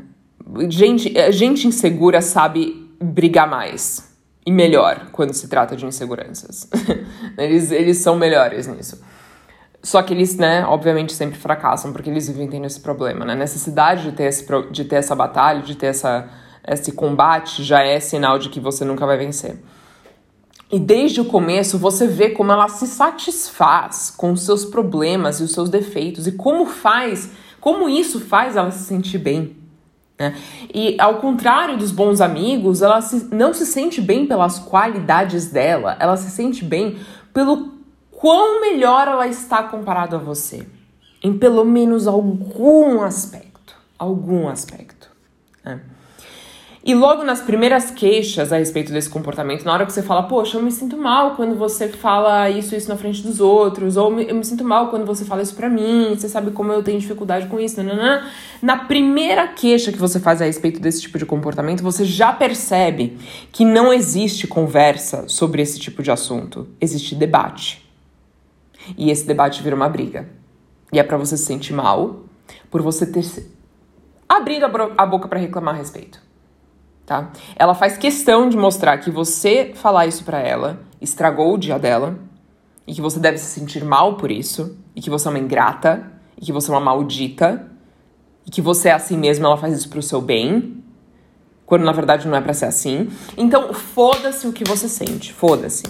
Gente, 0.70 1.14
gente 1.32 1.68
insegura 1.68 2.22
sabe 2.22 2.90
brigar 3.00 3.48
mais 3.48 4.18
e 4.46 4.52
melhor 4.52 5.10
quando 5.12 5.34
se 5.34 5.48
trata 5.48 5.76
de 5.76 5.86
inseguranças. 5.86 6.70
eles, 7.38 7.72
eles 7.72 7.98
são 7.98 8.16
melhores 8.16 8.66
nisso. 8.66 9.00
Só 9.84 10.02
que 10.02 10.14
eles, 10.14 10.36
né, 10.38 10.66
obviamente 10.66 11.14
sempre 11.14 11.38
fracassam 11.38 11.94
porque 11.94 12.10
eles 12.10 12.28
vivem 12.28 12.48
tendo 12.48 12.66
esse 12.66 12.80
problema, 12.80 13.24
né? 13.24 13.34
A 13.34 13.36
necessidade 13.36 14.04
de 14.04 14.12
ter, 14.14 14.24
esse, 14.24 14.46
de 14.72 14.86
ter 14.86 14.96
essa 14.96 15.16
batalha, 15.16 15.62
de 15.62 15.76
ter 15.76 15.88
essa, 15.88 16.30
esse 16.68 16.92
combate, 16.92 17.64
já 17.64 17.82
é 17.82 18.00
sinal 18.00 18.38
de 18.38 18.50
que 18.50 18.60
você 18.60 18.84
nunca 18.84 19.06
vai 19.06 19.18
vencer. 19.18 19.58
E 20.70 20.78
desde 20.78 21.22
o 21.22 21.26
começo 21.26 21.78
você 21.78 22.06
vê 22.08 22.30
como 22.30 22.52
ela 22.52 22.68
se 22.68 22.86
satisfaz 22.88 24.14
com 24.16 24.34
os 24.34 24.42
seus 24.42 24.66
problemas 24.66 25.40
e 25.40 25.44
os 25.44 25.54
seus 25.54 25.70
defeitos 25.70 26.28
e 26.28 26.34
como 26.34 26.66
faz, 26.66 27.32
como 27.62 27.88
isso 27.88 28.20
faz 28.20 28.58
ela 28.58 28.70
se 28.70 28.84
sentir 28.84 29.18
bem. 29.18 29.56
Né? 30.20 30.36
E 30.74 30.98
ao 31.00 31.20
contrário 31.20 31.78
dos 31.78 31.92
bons 31.92 32.20
amigos, 32.20 32.82
ela 32.82 33.02
se, 33.02 33.34
não 33.34 33.54
se 33.54 33.66
sente 33.66 34.02
bem 34.02 34.26
pelas 34.26 34.60
qualidades 34.60 35.48
dela, 35.48 35.96
ela 36.00 36.18
se 36.18 36.30
sente 36.32 36.66
bem 36.66 36.98
pelo 37.34 37.78
quão 38.12 38.60
melhor 38.60 39.08
ela 39.08 39.28
está 39.28 39.64
comparado 39.64 40.18
a 40.18 40.20
você. 40.20 40.68
Em 41.24 41.38
pelo 41.38 41.64
menos 41.64 42.08
algum 42.08 43.02
aspecto. 43.02 43.76
Algum 43.98 44.48
aspecto. 44.50 45.10
Né? 45.64 45.80
E 46.88 46.96
logo 46.96 47.22
nas 47.22 47.42
primeiras 47.42 47.92
queixas 47.92 48.54
a 48.54 48.58
respeito 48.60 48.94
desse 48.94 49.10
comportamento, 49.10 49.66
na 49.66 49.74
hora 49.74 49.86
que 49.86 49.92
você 49.92 50.02
fala, 50.02 50.24
poxa, 50.24 50.58
eu 50.58 50.64
me 50.64 50.72
sinto 50.72 50.96
mal 50.96 51.36
quando 51.36 51.54
você 51.54 51.90
fala 51.90 52.50
isso 52.50 52.74
isso 52.74 52.88
na 52.88 52.96
frente 52.96 53.22
dos 53.22 53.42
outros, 53.42 53.98
ou 53.98 54.18
eu 54.22 54.34
me 54.34 54.46
sinto 54.46 54.64
mal 54.64 54.88
quando 54.88 55.06
você 55.06 55.26
fala 55.26 55.42
isso 55.42 55.54
pra 55.54 55.70
mim, 55.70 56.16
você 56.16 56.30
sabe 56.30 56.52
como 56.52 56.72
eu 56.72 56.82
tenho 56.82 56.98
dificuldade 56.98 57.48
com 57.48 57.60
isso, 57.60 57.84
nananã. 57.84 58.26
Na 58.62 58.86
primeira 58.86 59.50
queixa 59.50 59.92
que 59.92 59.98
você 59.98 60.18
faz 60.18 60.42
a 60.42 60.46
respeito 60.46 60.80
desse 60.80 61.02
tipo 61.02 61.18
de 61.18 61.26
comportamento, 61.26 61.84
você 61.84 62.06
já 62.06 62.32
percebe 62.32 63.18
que 63.52 63.66
não 63.66 63.92
existe 63.92 64.48
conversa 64.48 65.28
sobre 65.28 65.62
esse 65.62 65.78
tipo 65.78 66.02
de 66.02 66.10
assunto, 66.10 66.70
existe 66.80 67.16
debate. 67.16 67.86
E 68.98 69.12
esse 69.12 69.28
debate 69.28 69.62
vira 69.62 69.76
uma 69.76 69.90
briga. 69.90 70.30
E 70.94 71.00
é 71.00 71.04
para 71.04 71.18
você 71.18 71.36
se 71.36 71.44
sentir 71.44 71.74
mal 71.74 72.22
por 72.72 72.82
você 72.82 73.06
ter 73.06 73.26
abrido 74.30 74.66
a 74.98 75.06
boca 75.06 75.28
para 75.28 75.38
reclamar 75.38 75.76
a 75.76 75.78
respeito 75.78 76.27
tá? 77.08 77.32
Ela 77.56 77.74
faz 77.74 77.98
questão 77.98 78.50
de 78.50 78.58
mostrar 78.58 78.98
que 78.98 79.10
você 79.10 79.72
falar 79.74 80.06
isso 80.06 80.26
para 80.26 80.40
ela 80.40 80.82
estragou 81.02 81.54
o 81.54 81.58
dia 81.58 81.80
dela 81.80 82.20
e 82.86 82.94
que 82.94 83.02
você 83.02 83.18
deve 83.18 83.38
se 83.38 83.46
sentir 83.46 83.84
mal 83.84 84.18
por 84.18 84.30
isso 84.30 84.78
e 84.94 85.02
que 85.02 85.10
você 85.10 85.28
é 85.28 85.32
uma 85.32 85.40
ingrata 85.40 86.12
e 86.38 86.46
que 86.46 86.52
você 86.52 86.70
é 86.70 86.74
uma 86.74 86.82
maldita 86.82 87.72
e 88.46 88.52
que 88.52 88.62
você 88.62 88.90
é 88.90 88.92
assim 88.92 89.18
mesmo, 89.18 89.46
ela 89.46 89.58
faz 89.58 89.78
isso 89.78 89.90
pro 89.90 90.02
seu 90.02 90.22
bem, 90.22 90.84
quando 91.66 91.84
na 91.84 91.92
verdade 91.92 92.28
não 92.28 92.38
é 92.38 92.42
para 92.42 92.54
ser 92.54 92.66
assim. 92.66 93.10
Então, 93.38 93.74
foda-se 93.74 94.48
o 94.48 94.54
que 94.54 94.64
você 94.64 94.88
sente, 94.88 95.34
foda-se. 95.34 95.84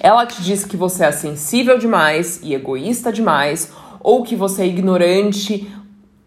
Ela 0.00 0.26
te 0.26 0.42
diz 0.42 0.64
que 0.64 0.76
você 0.76 1.04
é 1.04 1.12
sensível 1.12 1.78
demais 1.78 2.40
e 2.42 2.54
egoísta 2.54 3.10
demais, 3.10 3.72
ou 4.00 4.22
que 4.22 4.36
você 4.36 4.62
é 4.62 4.66
ignorante 4.66 5.70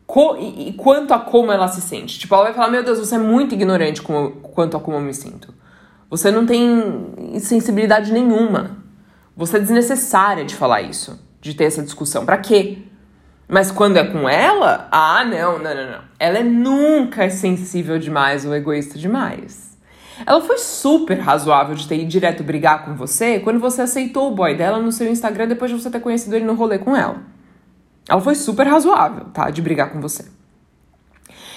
Co 0.07 0.37
e, 0.39 0.69
e, 0.69 0.73
quanto 0.73 1.13
a 1.13 1.19
como 1.19 1.51
ela 1.51 1.67
se 1.67 1.81
sente. 1.81 2.17
Tipo, 2.17 2.33
ela 2.33 2.45
vai 2.45 2.53
falar: 2.53 2.69
Meu 2.69 2.83
Deus, 2.83 2.97
você 2.97 3.15
é 3.15 3.19
muito 3.19 3.53
ignorante 3.53 4.01
quanto 4.01 4.77
a 4.77 4.79
como 4.79 4.97
eu 4.97 5.01
me 5.01 5.13
sinto. 5.13 5.53
Você 6.09 6.31
não 6.31 6.45
tem 6.45 7.39
sensibilidade 7.39 8.13
nenhuma. 8.13 8.77
Você 9.35 9.57
é 9.57 9.59
desnecessária 9.59 10.45
de 10.45 10.55
falar 10.55 10.81
isso, 10.81 11.19
de 11.41 11.53
ter 11.53 11.65
essa 11.65 11.83
discussão. 11.83 12.25
Para 12.25 12.37
quê? 12.37 12.79
Mas 13.47 13.69
quando 13.69 13.97
é 13.97 14.03
com 14.05 14.27
ela, 14.27 14.87
ah, 14.91 15.23
não, 15.25 15.59
não, 15.59 15.75
não, 15.75 15.91
não. 15.91 16.01
Ela 16.17 16.39
é 16.39 16.43
nunca 16.43 17.29
sensível 17.29 17.99
demais 17.99 18.45
ou 18.45 18.55
egoísta 18.55 18.97
demais. 18.97 19.77
Ela 20.25 20.41
foi 20.41 20.57
super 20.57 21.19
razoável 21.19 21.75
de 21.75 21.87
ter 21.87 21.99
ido 21.99 22.09
direto 22.09 22.43
brigar 22.43 22.83
com 22.83 22.95
você 22.95 23.39
quando 23.39 23.59
você 23.59 23.83
aceitou 23.83 24.31
o 24.31 24.35
boy 24.35 24.55
dela 24.55 24.79
no 24.79 24.91
seu 24.91 25.09
Instagram 25.09 25.47
depois 25.47 25.69
de 25.69 25.79
você 25.79 25.91
ter 25.91 25.99
conhecido 25.99 26.35
ele 26.35 26.45
no 26.45 26.55
rolê 26.55 26.79
com 26.79 26.95
ela. 26.95 27.21
Ela 28.07 28.21
foi 28.21 28.35
super 28.35 28.67
razoável, 28.67 29.25
tá? 29.33 29.49
De 29.49 29.61
brigar 29.61 29.91
com 29.91 29.99
você. 29.99 30.25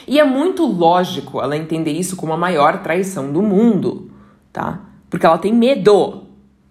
E 0.07 0.19
é 0.19 0.25
muito 0.25 0.67
lógico 0.67 1.41
ela 1.41 1.57
entender 1.57 1.93
isso 1.93 2.17
como 2.17 2.33
a 2.33 2.37
maior 2.37 2.83
traição 2.83 3.33
do 3.33 3.43
mundo, 3.43 4.11
tá? 4.53 4.81
Porque 5.09 5.25
ela 5.25 5.39
tem 5.39 5.53
medo 5.53 6.25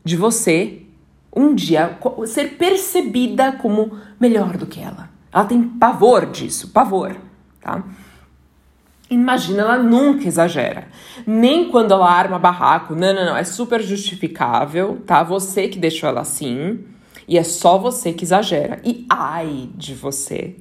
de 0.03 0.17
você 0.17 0.81
um 1.35 1.53
dia 1.53 1.97
ser 2.25 2.57
percebida 2.57 3.53
como 3.53 3.97
melhor 4.19 4.57
do 4.57 4.65
que 4.65 4.81
ela. 4.81 5.09
Ela 5.31 5.45
tem 5.45 5.61
pavor 5.61 6.25
disso, 6.25 6.69
pavor, 6.69 7.15
tá? 7.61 7.83
Imagina, 9.09 9.63
ela 9.63 9.77
nunca 9.77 10.27
exagera. 10.27 10.87
Nem 11.25 11.69
quando 11.69 11.93
ela 11.93 12.11
arma 12.11 12.37
barraco. 12.37 12.93
Não, 12.93 13.13
não, 13.13 13.25
não. 13.25 13.37
É 13.37 13.43
super 13.43 13.81
justificável, 13.81 15.01
tá? 15.05 15.23
Você 15.23 15.67
que 15.67 15.79
deixou 15.79 16.07
ela 16.09 16.21
assim. 16.21 16.85
E 17.29 17.37
é 17.37 17.43
só 17.43 17.77
você 17.77 18.11
que 18.11 18.23
exagera. 18.23 18.79
E 18.83 19.05
ai 19.07 19.69
de 19.75 19.93
você 19.93 20.55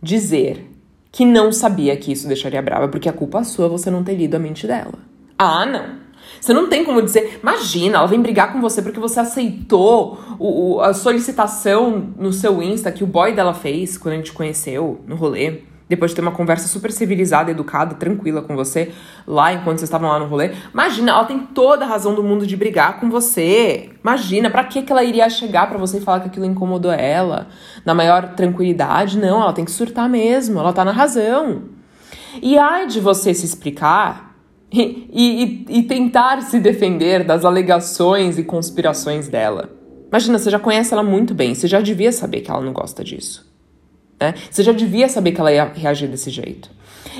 dizer 0.00 0.70
que 1.10 1.24
não 1.24 1.50
sabia 1.50 1.96
que 1.96 2.12
isso 2.12 2.28
deixaria 2.28 2.62
brava, 2.62 2.86
porque 2.86 3.08
a 3.08 3.12
culpa 3.12 3.40
é 3.40 3.44
sua 3.44 3.68
você 3.68 3.90
não 3.90 4.04
ter 4.04 4.14
lido 4.14 4.36
a 4.36 4.38
mente 4.38 4.64
dela. 4.64 4.94
Ah, 5.36 5.66
não. 5.66 5.98
Você 6.40 6.52
não 6.52 6.68
tem 6.68 6.84
como 6.84 7.02
dizer, 7.02 7.40
imagina, 7.42 7.98
ela 7.98 8.06
vem 8.06 8.22
brigar 8.22 8.52
com 8.52 8.60
você 8.60 8.80
porque 8.80 9.00
você 9.00 9.18
aceitou 9.18 10.20
o, 10.38 10.76
o, 10.76 10.80
a 10.80 10.94
solicitação 10.94 12.12
no 12.16 12.32
seu 12.32 12.62
Insta 12.62 12.92
que 12.92 13.02
o 13.02 13.06
boy 13.06 13.34
dela 13.34 13.52
fez 13.52 13.98
quando 13.98 14.14
a 14.14 14.16
gente 14.18 14.32
conheceu 14.32 15.00
no 15.04 15.16
rolê 15.16 15.62
depois 15.88 16.10
de 16.10 16.16
ter 16.16 16.20
uma 16.20 16.32
conversa 16.32 16.68
super 16.68 16.92
civilizada, 16.92 17.50
educada, 17.50 17.94
tranquila 17.94 18.42
com 18.42 18.54
você, 18.54 18.92
lá 19.26 19.52
enquanto 19.52 19.78
vocês 19.78 19.88
estavam 19.88 20.08
lá 20.08 20.18
no 20.18 20.26
rolê. 20.26 20.52
Imagina, 20.72 21.12
ela 21.12 21.24
tem 21.24 21.38
toda 21.38 21.84
a 21.84 21.88
razão 21.88 22.14
do 22.14 22.22
mundo 22.22 22.46
de 22.46 22.56
brigar 22.56 23.00
com 23.00 23.08
você. 23.08 23.90
Imagina, 24.02 24.50
para 24.50 24.64
que 24.64 24.82
que 24.82 24.92
ela 24.92 25.02
iria 25.02 25.28
chegar 25.30 25.68
para 25.68 25.78
você 25.78 25.98
e 25.98 26.00
falar 26.00 26.20
que 26.20 26.28
aquilo 26.28 26.44
incomodou 26.44 26.92
ela? 26.92 27.48
Na 27.84 27.94
maior 27.94 28.34
tranquilidade? 28.34 29.18
Não, 29.18 29.40
ela 29.40 29.52
tem 29.52 29.64
que 29.64 29.70
surtar 29.70 30.08
mesmo, 30.08 30.58
ela 30.60 30.72
tá 30.72 30.84
na 30.84 30.92
razão. 30.92 31.62
E 32.42 32.58
ai 32.58 32.86
de 32.86 33.00
você 33.00 33.32
se 33.32 33.46
explicar 33.46 34.36
e, 34.70 35.08
e, 35.70 35.78
e 35.78 35.82
tentar 35.84 36.42
se 36.42 36.60
defender 36.60 37.24
das 37.24 37.44
alegações 37.44 38.38
e 38.38 38.44
conspirações 38.44 39.28
dela. 39.28 39.70
Imagina, 40.08 40.38
você 40.38 40.50
já 40.50 40.58
conhece 40.58 40.92
ela 40.92 41.02
muito 41.02 41.34
bem, 41.34 41.54
você 41.54 41.66
já 41.66 41.80
devia 41.80 42.12
saber 42.12 42.40
que 42.40 42.50
ela 42.50 42.60
não 42.60 42.72
gosta 42.72 43.02
disso. 43.04 43.47
Né? 44.20 44.34
Você 44.50 44.62
já 44.62 44.72
devia 44.72 45.08
saber 45.08 45.32
que 45.32 45.40
ela 45.40 45.52
ia 45.52 45.64
reagir 45.64 46.08
desse 46.08 46.30
jeito. 46.30 46.70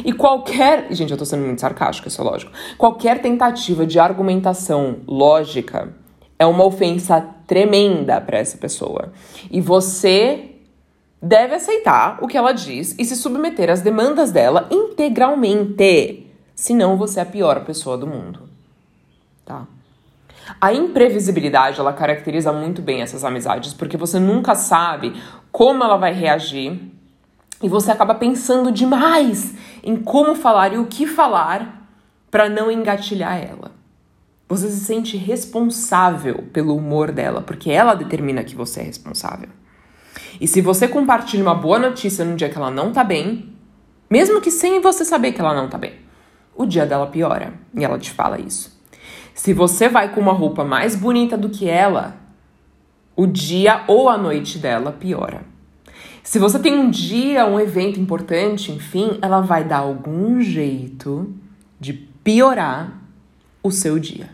E 0.05 0.12
qualquer. 0.12 0.93
Gente, 0.93 1.11
eu 1.11 1.17
tô 1.17 1.25
sendo 1.25 1.45
muito 1.45 1.61
sarcástica, 1.61 2.09
isso 2.09 2.21
é 2.21 2.25
lógico. 2.25 2.52
Qualquer 2.76 3.21
tentativa 3.21 3.87
de 3.87 3.99
argumentação 3.99 4.99
lógica 5.07 5.95
é 6.38 6.47
uma 6.47 6.64
ofensa 6.64 7.21
tremenda 7.47 8.21
para 8.21 8.38
essa 8.38 8.57
pessoa. 8.57 9.12
E 9.50 9.61
você 9.61 10.50
deve 11.21 11.55
aceitar 11.55 12.19
o 12.23 12.28
que 12.28 12.37
ela 12.37 12.52
diz 12.52 12.95
e 12.99 13.05
se 13.05 13.17
submeter 13.17 13.71
às 13.71 13.81
demandas 13.81 14.31
dela 14.31 14.69
integralmente. 14.71 16.26
Senão 16.55 16.97
você 16.97 17.21
é 17.21 17.23
a 17.23 17.26
pior 17.26 17.64
pessoa 17.64 17.97
do 17.97 18.07
mundo. 18.07 18.49
Tá? 19.45 19.67
A 20.61 20.73
imprevisibilidade, 20.73 21.78
ela 21.78 21.92
caracteriza 21.92 22.52
muito 22.52 22.80
bem 22.80 23.02
essas 23.02 23.25
amizades, 23.25 23.75
porque 23.75 23.97
você 23.97 24.18
nunca 24.18 24.54
sabe 24.54 25.14
como 25.52 25.85
ela 25.85 25.97
vai 25.97 26.12
reagir 26.12 26.80
e 27.62 27.68
você 27.68 27.90
acaba 27.90 28.14
pensando 28.14 28.71
demais 28.71 29.54
em 29.83 29.97
como 29.97 30.35
falar 30.35 30.73
e 30.73 30.78
o 30.78 30.87
que 30.87 31.07
falar 31.07 31.88
para 32.30 32.49
não 32.49 32.71
engatilhar 32.71 33.37
ela. 33.37 33.73
Você 34.49 34.68
se 34.71 34.80
sente 34.80 35.16
responsável 35.16 36.45
pelo 36.52 36.75
humor 36.75 37.12
dela, 37.12 37.42
porque 37.42 37.71
ela 37.71 37.95
determina 37.95 38.45
que 38.45 38.54
você 38.54 38.80
é 38.80 38.85
responsável. 38.85 39.49
E 40.40 40.47
se 40.47 40.61
você 40.61 40.88
compartilha 40.88 41.42
uma 41.42 41.54
boa 41.54 41.78
notícia 41.78 42.25
no 42.25 42.37
dia 42.37 42.49
que 42.49 42.57
ela 42.57 42.71
não 42.71 42.92
tá 42.92 43.04
bem, 43.04 43.52
mesmo 44.09 44.40
que 44.40 44.50
sem 44.50 44.80
você 44.80 45.04
saber 45.04 45.33
que 45.33 45.40
ela 45.40 45.54
não 45.54 45.68
tá 45.68 45.76
bem, 45.76 45.95
o 46.54 46.64
dia 46.64 46.87
dela 46.87 47.07
piora. 47.07 47.52
E 47.75 47.85
ela 47.85 47.99
te 47.99 48.11
fala 48.11 48.40
isso. 48.40 48.77
Se 49.38 49.54
você 49.54 49.88
vai 49.88 50.12
com 50.12 50.21
uma 50.21 50.33
roupa 50.33 50.64
mais 50.64 50.97
bonita 50.97 51.38
do 51.38 51.49
que 51.49 51.71
ela, 51.71 52.16
o 53.14 53.25
dia 53.25 53.85
ou 53.87 54.09
a 54.09 54.18
noite 54.18 54.59
dela 54.59 54.90
piora. 54.90 55.42
Se 56.25 56.40
você 56.40 56.59
tem 56.59 56.75
um 56.75 56.90
dia, 56.90 57.47
um 57.47 57.61
evento 57.61 58.00
importante, 58.00 58.73
enfim, 58.73 59.16
ela 59.23 59.40
vai 59.40 59.62
dar 59.62 59.78
algum 59.78 60.40
jeito 60.40 61.33
de 61.78 61.92
piorar 61.92 63.00
o 63.62 63.71
seu 63.71 63.97
dia 63.97 64.28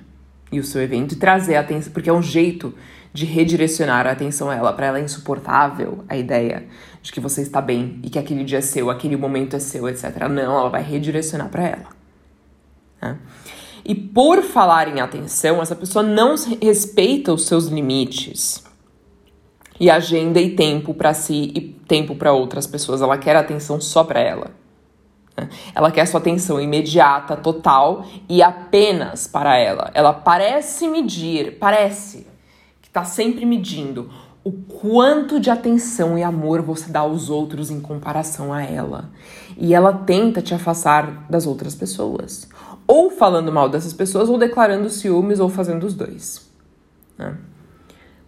e 0.51 0.59
o 0.59 0.65
seu 0.65 0.81
evento 0.81 1.13
e 1.13 1.17
trazer 1.17 1.57
atenção, 1.57 1.93
porque 1.93 2.09
é 2.09 2.13
um 2.13 2.23
jeito 2.23 2.75
de 3.13 3.27
redirecionar 3.27 4.07
a 4.07 4.13
atenção 4.13 4.51
ela. 4.51 4.73
Para 4.73 4.87
ela 4.87 4.99
é 4.99 5.03
insuportável 5.03 6.03
a 6.09 6.17
ideia 6.17 6.65
de 7.03 7.13
que 7.13 7.21
você 7.21 7.43
está 7.43 7.61
bem 7.61 8.01
e 8.03 8.09
que 8.09 8.19
aquele 8.19 8.43
dia 8.43 8.59
é 8.59 8.63
seu, 8.63 8.89
aquele 8.89 9.19
momento 9.19 9.55
é 9.55 9.59
seu, 9.59 9.87
etc. 9.87 10.29
Não, 10.31 10.59
ela 10.59 10.71
vai 10.71 10.83
redirecionar 10.83 11.51
para 11.51 11.63
ela. 11.63 11.89
Né? 13.03 13.19
E 13.85 13.95
por 13.95 14.43
falar 14.43 14.89
em 14.89 15.01
atenção, 15.01 15.61
essa 15.61 15.77
pessoa 15.77 16.03
não 16.03 16.35
respeita 16.61 17.33
os 17.33 17.47
seus 17.47 17.67
limites. 17.67 18.65
E 19.79 19.91
agenda 19.91 20.41
e 20.41 20.55
tempo 20.55 20.95
para 20.95 21.13
si 21.13 21.53
e 21.55 21.61
tempo 21.61 22.15
para 22.15 22.33
outras 22.33 22.67
pessoas. 22.67 23.03
Ela 23.03 23.19
quer 23.19 23.37
atenção 23.37 23.81
só 23.81 24.03
para 24.03 24.21
ela. 24.21 24.53
Né? 25.37 25.49
Ela 25.75 25.91
quer 25.91 26.07
sua 26.07 26.21
atenção 26.21 26.61
imediata, 26.61 27.37
total 27.37 28.07
e 28.29 28.43
apenas 28.43 29.27
para 29.27 29.59
ela. 29.59 29.91
Ela 29.93 30.13
parece 30.13 30.89
medir, 30.89 31.59
parece 31.59 32.27
que 32.81 32.89
está 32.89 33.05
sempre 33.05 33.45
medindo 33.45 34.09
o 34.45 34.53
quanto 34.53 35.41
de 35.41 35.51
atenção 35.51 36.19
e 36.19 36.23
amor 36.23 36.61
você 36.61 36.91
dá 36.91 37.01
aos 37.01 37.31
outros 37.31 37.71
em 37.71 37.81
comparação 37.81 38.53
a 38.53 38.63
ela. 38.63 39.11
E 39.57 39.75
ela 39.75 39.93
tenta 39.93 40.43
te 40.43 40.55
afastar 40.55 41.27
das 41.29 41.47
outras 41.47 41.75
pessoas 41.75 42.49
ou 42.87 43.11
falando 43.11 43.53
mal 43.53 43.69
dessas 43.69 43.93
pessoas, 43.93 44.29
ou 44.29 44.39
declarando 44.39 44.91
ciúmes, 44.91 45.41
ou 45.41 45.49
fazendo 45.49 45.85
os 45.85 45.95
dois. 45.95 46.47
Né? 47.19 47.37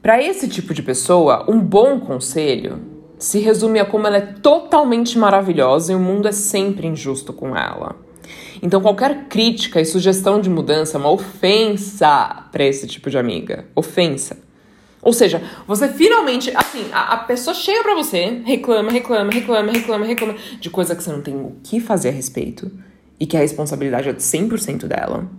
Para 0.03 0.23
esse 0.23 0.49
tipo 0.49 0.73
de 0.73 0.83
pessoa, 0.83 1.45
um 1.49 1.61
bom 1.61 2.01
conselho 2.01 2.81
se 3.19 3.39
resume 3.39 3.81
a 3.81 3.85
como 3.85 4.07
ela 4.07 4.19
é 4.19 4.21
totalmente 4.21 5.19
maravilhosa 5.19 5.93
e 5.93 5.97
o 5.97 6.01
mundo 6.01 6.29
é 6.29 6.33
sempre 6.33 6.87
injusto 6.87 7.33
com 7.33 7.57
ela. 7.57 7.97
Então, 8.63 8.81
qualquer 8.81 9.27
crítica 9.29 9.81
e 9.81 9.85
sugestão 9.85 10.41
de 10.41 10.49
mudança 10.49 10.97
é 10.97 11.01
uma 11.01 11.11
ofensa 11.11 12.47
para 12.51 12.65
esse 12.65 12.87
tipo 12.87 13.11
de 13.11 13.19
amiga. 13.19 13.67
Ofensa. 13.75 14.39
Ou 15.07 15.13
seja, 15.13 15.41
você 15.69 15.87
finalmente, 15.87 16.51
assim, 16.57 16.85
a, 16.93 17.13
a 17.13 17.17
pessoa 17.19 17.55
chega 17.55 17.81
para 17.81 17.95
você, 17.95 18.43
reclama, 18.45 18.91
reclama, 18.91 19.31
reclama, 19.31 19.71
reclama, 19.71 20.05
reclama 20.05 20.35
de 20.59 20.69
coisa 20.69 20.97
que 20.97 21.03
você 21.05 21.13
não 21.13 21.23
tem 21.23 21.37
o 21.37 21.55
que 21.63 21.79
fazer 21.79 22.09
a 22.09 22.13
respeito 22.13 22.73
e 23.21 23.25
que 23.25 23.37
a 23.37 23.41
responsabilidade 23.41 24.09
é 24.09 24.13
de 24.13 24.21
100% 24.21 24.89
dela. 24.89 25.31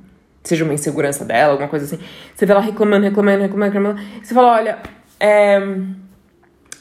Seja 0.42 0.64
uma 0.64 0.74
insegurança 0.74 1.26
dela, 1.26 1.52
alguma 1.52 1.68
coisa 1.68 1.84
assim. 1.84 2.02
Você 2.34 2.46
vê 2.46 2.54
ela 2.54 2.62
reclamando, 2.62 3.04
reclamando, 3.04 3.42
reclamando, 3.42 3.74
reclamando. 3.74 4.02
Você 4.24 4.34
fala, 4.34 4.54
olha, 4.54 4.78
é... 5.20 5.60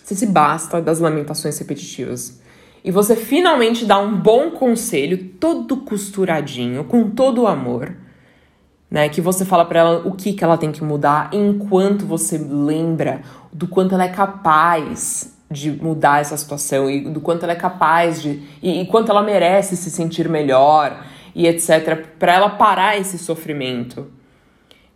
Você 0.04 0.14
se 0.14 0.26
basta 0.26 0.80
das 0.80 1.00
lamentações 1.00 1.58
repetitivas. 1.58 2.40
E 2.84 2.92
você 2.92 3.16
finalmente 3.16 3.84
dá 3.84 3.98
um 3.98 4.16
bom 4.16 4.52
conselho, 4.52 5.30
todo 5.40 5.78
costuradinho, 5.78 6.84
com 6.84 7.10
todo 7.10 7.42
o 7.42 7.46
amor, 7.48 7.96
né? 8.90 9.08
Que 9.08 9.20
você 9.20 9.44
fala 9.44 9.64
para 9.64 9.80
ela 9.80 10.02
o 10.06 10.12
que, 10.12 10.32
que 10.32 10.44
ela 10.44 10.56
tem 10.56 10.72
que 10.72 10.82
mudar, 10.82 11.30
enquanto 11.32 12.06
você 12.06 12.38
lembra 12.38 13.22
do 13.52 13.66
quanto 13.66 13.94
ela 13.94 14.04
é 14.04 14.08
capaz 14.08 15.34
de 15.50 15.70
mudar 15.70 16.20
essa 16.20 16.36
situação 16.36 16.90
e 16.90 17.08
do 17.08 17.20
quanto 17.20 17.44
ela 17.44 17.52
é 17.52 17.56
capaz 17.56 18.20
de 18.20 18.42
e, 18.62 18.80
e 18.80 18.86
quanto 18.86 19.10
ela 19.10 19.22
merece 19.22 19.76
se 19.76 19.90
sentir 19.90 20.28
melhor 20.28 21.04
e 21.34 21.46
etc, 21.46 22.06
para 22.18 22.34
ela 22.34 22.50
parar 22.50 22.98
esse 22.98 23.18
sofrimento. 23.18 24.10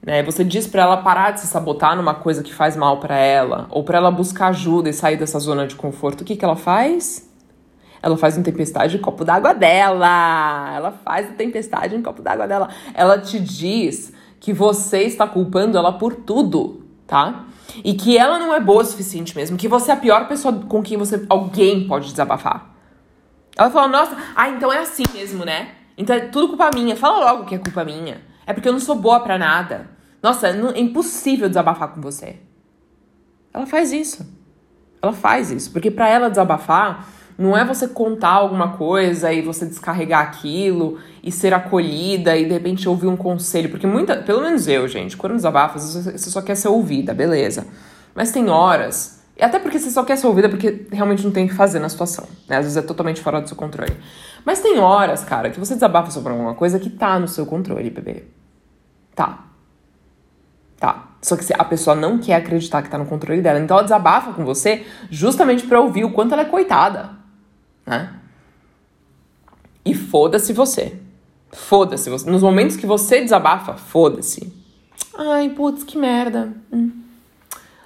Né? 0.04 0.22
Você 0.22 0.42
diz 0.42 0.66
para 0.66 0.82
ela 0.82 0.96
parar 0.96 1.32
de 1.32 1.40
se 1.40 1.46
sabotar 1.46 1.94
numa 1.94 2.14
coisa 2.14 2.42
que 2.42 2.52
faz 2.52 2.74
mal 2.74 2.98
para 2.98 3.16
ela, 3.16 3.66
ou 3.70 3.84
para 3.84 3.98
ela 3.98 4.10
buscar 4.10 4.48
ajuda 4.48 4.88
e 4.88 4.92
sair 4.92 5.16
dessa 5.16 5.38
zona 5.38 5.66
de 5.66 5.76
conforto. 5.76 6.22
O 6.22 6.24
que 6.24 6.36
que 6.36 6.44
ela 6.44 6.56
faz? 6.56 7.29
Ela 8.02 8.16
faz 8.16 8.36
uma 8.36 8.44
tempestade 8.44 8.96
em 8.96 9.00
copo 9.00 9.24
d'água 9.24 9.52
dela. 9.52 10.72
Ela 10.74 10.92
faz 11.04 11.30
a 11.30 11.34
tempestade 11.34 11.94
em 11.94 12.02
copo 12.02 12.22
d'água 12.22 12.46
dela. 12.46 12.68
Ela 12.94 13.18
te 13.18 13.38
diz 13.38 14.12
que 14.38 14.52
você 14.52 15.02
está 15.02 15.26
culpando 15.26 15.76
ela 15.76 15.92
por 15.92 16.14
tudo, 16.14 16.82
tá? 17.06 17.44
E 17.84 17.94
que 17.94 18.16
ela 18.16 18.38
não 18.38 18.54
é 18.54 18.60
boa 18.60 18.82
o 18.82 18.84
suficiente 18.84 19.36
mesmo, 19.36 19.56
que 19.56 19.68
você 19.68 19.90
é 19.90 19.94
a 19.94 19.96
pior 19.96 20.26
pessoa 20.26 20.52
com 20.68 20.82
quem 20.82 20.96
você 20.96 21.24
alguém 21.28 21.86
pode 21.86 22.10
desabafar. 22.10 22.74
Ela 23.56 23.70
fala: 23.70 23.88
"Nossa, 23.88 24.16
ah, 24.34 24.48
então 24.48 24.72
é 24.72 24.78
assim 24.78 25.04
mesmo, 25.12 25.44
né? 25.44 25.72
Então 25.96 26.16
é 26.16 26.20
tudo 26.20 26.48
culpa 26.48 26.70
minha. 26.74 26.96
Fala 26.96 27.32
logo 27.32 27.44
que 27.44 27.54
é 27.54 27.58
culpa 27.58 27.84
minha. 27.84 28.22
É 28.46 28.52
porque 28.52 28.68
eu 28.68 28.72
não 28.72 28.80
sou 28.80 28.96
boa 28.96 29.20
para 29.20 29.36
nada. 29.36 29.90
Nossa, 30.22 30.48
é 30.48 30.80
impossível 30.80 31.48
desabafar 31.48 31.88
com 31.88 32.00
você." 32.00 32.38
Ela 33.52 33.66
faz 33.66 33.92
isso. 33.92 34.26
Ela 35.02 35.12
faz 35.12 35.50
isso, 35.50 35.72
porque 35.72 35.90
para 35.90 36.08
ela 36.08 36.28
desabafar, 36.28 37.06
não 37.40 37.56
é 37.56 37.64
você 37.64 37.88
contar 37.88 38.32
alguma 38.32 38.76
coisa 38.76 39.32
e 39.32 39.40
você 39.40 39.64
descarregar 39.64 40.20
aquilo 40.20 40.98
e 41.22 41.32
ser 41.32 41.54
acolhida 41.54 42.36
e 42.36 42.44
de 42.44 42.52
repente 42.52 42.86
ouvir 42.86 43.06
um 43.06 43.16
conselho. 43.16 43.70
Porque 43.70 43.86
muita, 43.86 44.16
pelo 44.16 44.42
menos 44.42 44.68
eu, 44.68 44.86
gente, 44.86 45.16
quando 45.16 45.36
desabafa, 45.36 45.78
você 45.78 46.18
só 46.18 46.42
quer 46.42 46.54
ser 46.54 46.68
ouvida, 46.68 47.14
beleza. 47.14 47.66
Mas 48.14 48.30
tem 48.30 48.50
horas, 48.50 49.22
e 49.38 49.42
até 49.42 49.58
porque 49.58 49.78
você 49.78 49.90
só 49.90 50.04
quer 50.04 50.16
ser 50.16 50.26
ouvida 50.26 50.50
porque 50.50 50.86
realmente 50.92 51.24
não 51.24 51.30
tem 51.30 51.46
o 51.46 51.48
que 51.48 51.54
fazer 51.54 51.78
na 51.78 51.88
situação, 51.88 52.28
né? 52.46 52.58
Às 52.58 52.66
vezes 52.66 52.76
é 52.76 52.82
totalmente 52.82 53.22
fora 53.22 53.40
do 53.40 53.48
seu 53.48 53.56
controle. 53.56 53.96
Mas 54.44 54.60
tem 54.60 54.78
horas, 54.78 55.24
cara, 55.24 55.48
que 55.48 55.58
você 55.58 55.72
desabafa 55.72 56.10
sobre 56.10 56.32
alguma 56.32 56.54
coisa 56.54 56.78
que 56.78 56.90
tá 56.90 57.18
no 57.18 57.26
seu 57.26 57.46
controle, 57.46 57.88
bebê. 57.88 58.24
Tá. 59.14 59.46
Tá. 60.78 61.08
Só 61.22 61.38
que 61.38 61.44
a 61.54 61.64
pessoa 61.64 61.96
não 61.96 62.18
quer 62.18 62.34
acreditar 62.34 62.82
que 62.82 62.90
tá 62.90 62.98
no 62.98 63.06
controle 63.06 63.40
dela. 63.40 63.58
Então 63.58 63.78
ela 63.78 63.84
desabafa 63.84 64.34
com 64.34 64.44
você 64.44 64.84
justamente 65.08 65.66
pra 65.66 65.80
ouvir 65.80 66.04
o 66.04 66.12
quanto 66.12 66.34
ela 66.34 66.42
é 66.42 66.46
coitada 66.46 67.19
né? 67.90 68.14
E 69.84 69.94
foda-se 69.94 70.52
você. 70.52 70.96
Foda-se 71.52 72.08
você. 72.08 72.30
Nos 72.30 72.42
momentos 72.42 72.76
que 72.76 72.86
você 72.86 73.20
desabafa, 73.20 73.74
foda-se. 73.74 74.52
Ai, 75.18 75.50
putz, 75.50 75.82
que 75.82 75.98
merda. 75.98 76.52
Hum. 76.72 76.92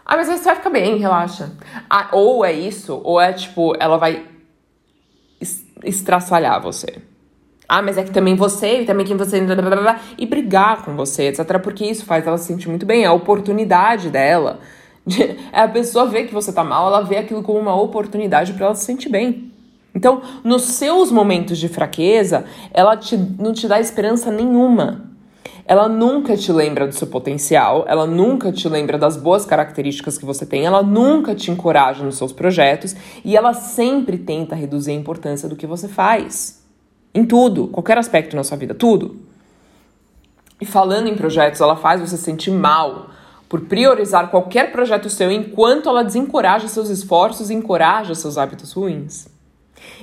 Ah, 0.04 0.16
mas 0.16 0.28
você 0.28 0.44
vai 0.44 0.56
ficar 0.56 0.70
bem, 0.70 0.98
relaxa. 0.98 1.50
Ah, 1.88 2.10
ou 2.12 2.44
é 2.44 2.52
isso, 2.52 3.00
ou 3.02 3.18
é 3.18 3.32
tipo, 3.32 3.74
ela 3.80 3.96
vai 3.96 4.26
estraçalhar 5.82 6.60
você. 6.60 7.02
Ah, 7.66 7.80
mas 7.80 7.96
é 7.96 8.04
que 8.04 8.10
também 8.10 8.36
você, 8.36 8.82
e 8.82 8.84
também 8.84 9.06
quem 9.06 9.16
você. 9.16 9.40
Blá, 9.40 9.56
blá, 9.56 9.76
blá, 9.76 10.00
e 10.18 10.26
brigar 10.26 10.84
com 10.84 10.94
você, 10.94 11.28
etc. 11.28 11.58
Porque 11.62 11.86
isso 11.86 12.04
faz 12.04 12.26
ela 12.26 12.36
se 12.36 12.46
sentir 12.46 12.68
muito 12.68 12.84
bem. 12.84 13.04
É 13.04 13.06
a 13.06 13.12
oportunidade 13.14 14.10
dela. 14.10 14.60
De, 15.06 15.22
é 15.50 15.60
a 15.62 15.68
pessoa 15.68 16.06
vê 16.06 16.24
que 16.24 16.34
você 16.34 16.52
tá 16.52 16.62
mal, 16.62 16.88
ela 16.88 17.00
vê 17.00 17.16
aquilo 17.16 17.42
como 17.42 17.58
uma 17.58 17.74
oportunidade 17.74 18.52
para 18.52 18.66
ela 18.66 18.74
se 18.74 18.84
sentir 18.84 19.08
bem. 19.08 19.53
Então, 19.94 20.22
nos 20.42 20.62
seus 20.62 21.12
momentos 21.12 21.56
de 21.56 21.68
fraqueza, 21.68 22.44
ela 22.72 22.96
te, 22.96 23.16
não 23.16 23.52
te 23.52 23.68
dá 23.68 23.78
esperança 23.78 24.30
nenhuma. 24.30 25.12
Ela 25.66 25.88
nunca 25.88 26.36
te 26.36 26.52
lembra 26.52 26.86
do 26.86 26.94
seu 26.94 27.06
potencial, 27.06 27.84
ela 27.88 28.06
nunca 28.06 28.52
te 28.52 28.68
lembra 28.68 28.98
das 28.98 29.16
boas 29.16 29.46
características 29.46 30.18
que 30.18 30.24
você 30.26 30.44
tem, 30.44 30.66
ela 30.66 30.82
nunca 30.82 31.34
te 31.34 31.50
encoraja 31.50 32.04
nos 32.04 32.18
seus 32.18 32.32
projetos 32.32 32.94
e 33.24 33.34
ela 33.34 33.54
sempre 33.54 34.18
tenta 34.18 34.54
reduzir 34.54 34.90
a 34.90 34.94
importância 34.94 35.48
do 35.48 35.56
que 35.56 35.66
você 35.66 35.88
faz. 35.88 36.62
Em 37.14 37.24
tudo, 37.24 37.68
qualquer 37.68 37.96
aspecto 37.96 38.36
na 38.36 38.44
sua 38.44 38.58
vida, 38.58 38.74
tudo. 38.74 39.20
E 40.60 40.66
falando 40.66 41.08
em 41.08 41.16
projetos, 41.16 41.60
ela 41.60 41.76
faz 41.76 42.00
você 42.00 42.18
sentir 42.18 42.50
mal 42.50 43.08
por 43.48 43.62
priorizar 43.62 44.30
qualquer 44.30 44.70
projeto 44.70 45.08
seu 45.08 45.30
enquanto 45.30 45.88
ela 45.88 46.04
desencoraja 46.04 46.68
seus 46.68 46.90
esforços 46.90 47.48
e 47.48 47.54
encoraja 47.54 48.14
seus 48.14 48.36
hábitos 48.36 48.72
ruins. 48.72 49.33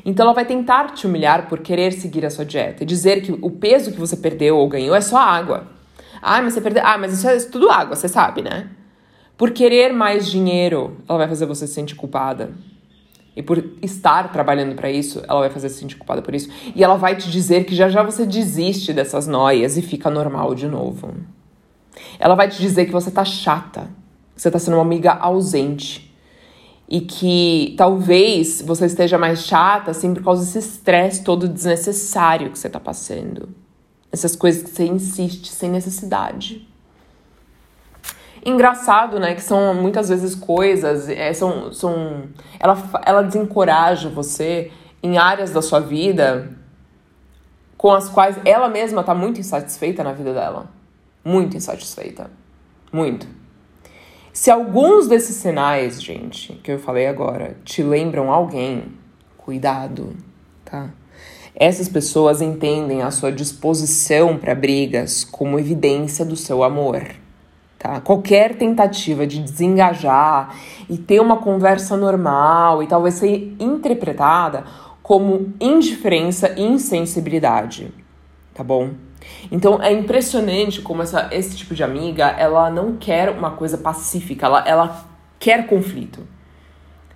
Então 0.05 0.25
ela 0.25 0.33
vai 0.33 0.45
tentar 0.45 0.93
te 0.93 1.05
humilhar 1.05 1.47
por 1.47 1.59
querer 1.59 1.91
seguir 1.91 2.25
a 2.25 2.29
sua 2.29 2.45
dieta 2.45 2.83
e 2.83 2.85
dizer 2.85 3.21
que 3.21 3.31
o 3.31 3.51
peso 3.51 3.91
que 3.91 3.99
você 3.99 4.17
perdeu 4.17 4.57
ou 4.57 4.67
ganhou 4.67 4.95
é 4.95 5.01
só 5.01 5.17
água. 5.17 5.67
Ah, 6.21 6.41
mas 6.41 6.53
você 6.53 6.61
perdeu. 6.61 6.83
Ah, 6.85 6.97
mas 6.97 7.13
isso 7.13 7.27
é 7.27 7.39
tudo 7.39 7.69
água, 7.69 7.95
você 7.95 8.07
sabe, 8.07 8.41
né? 8.41 8.69
Por 9.37 9.51
querer 9.51 9.91
mais 9.91 10.29
dinheiro, 10.29 10.97
ela 11.07 11.17
vai 11.17 11.27
fazer 11.27 11.45
você 11.45 11.65
se 11.65 11.73
sentir 11.73 11.95
culpada. 11.95 12.51
E 13.35 13.41
por 13.41 13.63
estar 13.81 14.31
trabalhando 14.31 14.75
para 14.75 14.91
isso, 14.91 15.23
ela 15.27 15.39
vai 15.39 15.49
fazer 15.49 15.69
se 15.69 15.79
sentir 15.79 15.95
culpada 15.95 16.21
por 16.21 16.35
isso. 16.35 16.49
E 16.75 16.83
ela 16.83 16.95
vai 16.95 17.15
te 17.15 17.31
dizer 17.31 17.63
que 17.63 17.73
já 17.73 17.89
já 17.89 18.03
você 18.03 18.25
desiste 18.25 18.93
dessas 18.93 19.25
noias 19.25 19.77
e 19.77 19.81
fica 19.81 20.09
normal 20.09 20.53
de 20.53 20.67
novo. 20.67 21.15
Ela 22.19 22.35
vai 22.35 22.49
te 22.49 22.61
dizer 22.61 22.85
que 22.85 22.91
você 22.91 23.09
tá 23.09 23.23
chata, 23.23 23.89
que 24.35 24.41
você 24.41 24.51
tá 24.51 24.59
sendo 24.59 24.75
uma 24.75 24.83
amiga 24.83 25.13
ausente 25.13 26.10
e 26.91 26.99
que 26.99 27.73
talvez 27.77 28.61
você 28.61 28.85
esteja 28.85 29.17
mais 29.17 29.45
chata 29.45 29.91
assim 29.91 30.13
por 30.13 30.21
causa 30.25 30.43
desse 30.43 30.59
estresse 30.59 31.23
todo 31.23 31.47
desnecessário 31.47 32.51
que 32.51 32.59
você 32.59 32.69
tá 32.69 32.81
passando. 32.81 33.47
Essas 34.11 34.35
coisas 34.35 34.61
que 34.61 34.69
você 34.69 34.87
insiste 34.87 35.47
sem 35.53 35.69
necessidade. 35.69 36.67
Engraçado, 38.45 39.21
né? 39.21 39.33
Que 39.33 39.41
são 39.41 39.73
muitas 39.73 40.09
vezes 40.09 40.35
coisas, 40.35 41.07
é, 41.07 41.31
são, 41.31 41.71
são, 41.71 42.23
ela, 42.59 42.77
ela 43.05 43.21
desencoraja 43.21 44.09
você 44.09 44.69
em 45.01 45.17
áreas 45.17 45.51
da 45.51 45.61
sua 45.61 45.79
vida 45.79 46.57
com 47.77 47.93
as 47.93 48.09
quais 48.09 48.35
ela 48.43 48.67
mesma 48.67 49.01
tá 49.01 49.15
muito 49.15 49.39
insatisfeita 49.39 50.03
na 50.03 50.11
vida 50.11 50.33
dela. 50.33 50.69
Muito 51.23 51.55
insatisfeita. 51.55 52.29
Muito. 52.91 53.40
Se 54.33 54.49
alguns 54.49 55.07
desses 55.07 55.35
sinais, 55.35 56.01
gente, 56.01 56.53
que 56.63 56.71
eu 56.71 56.79
falei 56.79 57.07
agora, 57.07 57.57
te 57.65 57.83
lembram 57.83 58.31
alguém, 58.31 58.85
cuidado, 59.37 60.15
tá? 60.63 60.89
Essas 61.53 61.89
pessoas 61.89 62.41
entendem 62.41 63.01
a 63.01 63.11
sua 63.11 63.29
disposição 63.29 64.37
para 64.37 64.55
brigas 64.55 65.25
como 65.25 65.59
evidência 65.59 66.23
do 66.23 66.37
seu 66.37 66.63
amor. 66.63 67.03
Tá? 67.77 67.99
Qualquer 67.99 68.55
tentativa 68.55 69.27
de 69.27 69.39
desengajar 69.39 70.55
e 70.89 70.97
ter 70.97 71.19
uma 71.19 71.37
conversa 71.37 71.97
normal 71.97 72.81
e 72.81 72.87
talvez 72.87 73.15
ser 73.15 73.55
interpretada 73.59 74.63
como 75.01 75.51
indiferença 75.59 76.53
e 76.55 76.61
insensibilidade, 76.61 77.91
tá 78.53 78.63
bom? 78.63 78.91
Então 79.51 79.81
é 79.81 79.91
impressionante 79.91 80.81
como 80.81 81.01
essa, 81.01 81.29
esse 81.31 81.57
tipo 81.57 81.73
de 81.73 81.83
amiga, 81.83 82.27
ela 82.27 82.69
não 82.69 82.95
quer 82.97 83.29
uma 83.29 83.51
coisa 83.51 83.77
pacífica, 83.77 84.45
ela, 84.45 84.67
ela 84.67 85.05
quer 85.39 85.67
conflito. 85.67 86.27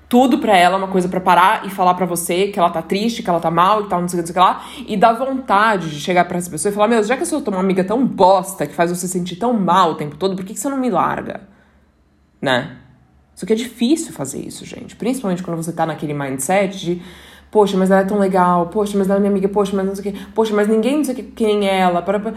Tudo 0.07 0.37
pra 0.37 0.55
ela 0.55 0.75
é 0.75 0.77
uma 0.77 0.87
coisa 0.87 1.09
para 1.09 1.19
parar 1.19 1.65
e 1.65 1.69
falar 1.69 1.95
para 1.95 2.05
você 2.05 2.47
que 2.47 2.59
ela 2.59 2.69
tá 2.69 2.81
triste, 2.81 3.23
que 3.23 3.29
ela 3.29 3.39
tá 3.39 3.49
mal 3.49 3.83
e 3.85 3.89
tal, 3.89 4.01
não 4.01 4.07
sei 4.07 4.19
o 4.19 4.23
que, 4.23 4.29
não 4.29 4.43
sei 4.43 4.43
o 4.43 4.45
que 4.45 4.83
lá. 4.83 4.85
E 4.87 4.95
dá 4.95 5.13
vontade 5.13 5.89
de 5.89 5.99
chegar 5.99 6.25
pra 6.25 6.37
essa 6.37 6.49
pessoa 6.49 6.71
e 6.71 6.75
falar: 6.75 6.87
Meu, 6.87 7.03
já 7.03 7.17
que 7.17 7.23
eu 7.23 7.25
sou 7.25 7.41
uma 7.47 7.59
amiga 7.59 7.83
tão 7.83 8.05
bosta, 8.05 8.67
que 8.67 8.73
faz 8.73 8.91
você 8.91 9.07
sentir 9.07 9.37
tão 9.37 9.53
mal 9.53 9.91
o 9.91 9.95
tempo 9.95 10.15
todo, 10.15 10.35
por 10.35 10.45
que, 10.45 10.53
que 10.53 10.59
você 10.59 10.69
não 10.69 10.77
me 10.77 10.89
larga? 10.91 11.41
Né? 12.39 12.77
Só 13.33 13.45
que 13.45 13.53
é 13.53 13.55
difícil 13.55 14.13
fazer 14.13 14.39
isso, 14.39 14.63
gente. 14.63 14.95
Principalmente 14.95 15.43
quando 15.43 15.57
você 15.57 15.73
tá 15.73 15.85
naquele 15.85 16.13
mindset 16.13 16.79
de 16.79 17.01
Poxa, 17.55 17.77
mas 17.77 17.89
ela 17.89 18.01
é 18.01 18.03
tão 18.03 18.19
legal. 18.19 18.67
Poxa, 18.67 18.97
mas 18.97 19.09
ela 19.09 19.15
é 19.15 19.21
minha 19.21 19.31
amiga. 19.31 19.47
Poxa, 19.47 19.73
mas 19.73 19.85
não 19.85 19.95
sei 19.95 20.11
o 20.11 20.13
quê. 20.13 20.19
Poxa, 20.35 20.53
mas 20.53 20.67
ninguém 20.67 20.97
não 20.97 21.05
sei 21.05 21.15
quem 21.15 21.65
é 21.65 21.79
ela. 21.79 22.01
Para. 22.01 22.33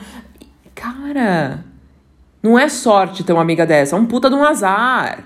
Cara, 0.76 1.64
não 2.40 2.57
é 2.57 2.68
sorte 2.68 3.24
ter 3.24 3.33
uma 3.33 3.42
amiga 3.42 3.66
dessa. 3.66 3.96
É 3.96 3.98
um 3.98 4.07
puta 4.07 4.31
de 4.31 4.37
um 4.37 4.44
azar. 4.44 5.24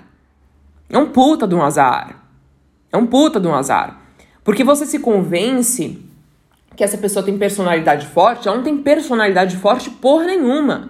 É 0.89 0.97
um 0.97 1.09
puta 1.09 1.47
de 1.47 1.53
um 1.53 1.61
azar. 1.61 2.25
É 2.91 2.97
um 2.97 3.05
puta 3.05 3.39
de 3.39 3.47
um 3.47 3.53
azar. 3.53 4.01
Porque 4.43 4.63
você 4.63 4.87
se 4.87 4.97
convence 4.97 6.03
que 6.75 6.83
essa 6.83 6.97
pessoa 6.97 7.23
tem 7.23 7.37
personalidade 7.37 8.07
forte, 8.07 8.47
ela 8.47 8.57
não 8.57 8.63
tem 8.63 8.75
personalidade 8.75 9.57
forte 9.57 9.91
porra 9.91 10.25
nenhuma. 10.25 10.89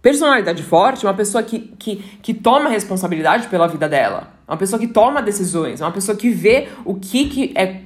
Personalidade 0.00 0.62
forte 0.62 1.04
é 1.04 1.08
uma 1.10 1.14
pessoa 1.14 1.42
que, 1.42 1.58
que, 1.78 1.96
que 2.22 2.32
toma 2.32 2.70
responsabilidade 2.70 3.48
pela 3.48 3.68
vida 3.68 3.86
dela. 3.86 4.32
É 4.48 4.52
uma 4.52 4.56
pessoa 4.56 4.80
que 4.80 4.88
toma 4.88 5.20
decisões. 5.20 5.82
É 5.82 5.84
uma 5.84 5.92
pessoa 5.92 6.16
que 6.16 6.30
vê 6.30 6.68
o 6.86 6.94
que, 6.94 7.28
que 7.28 7.52
é 7.54 7.82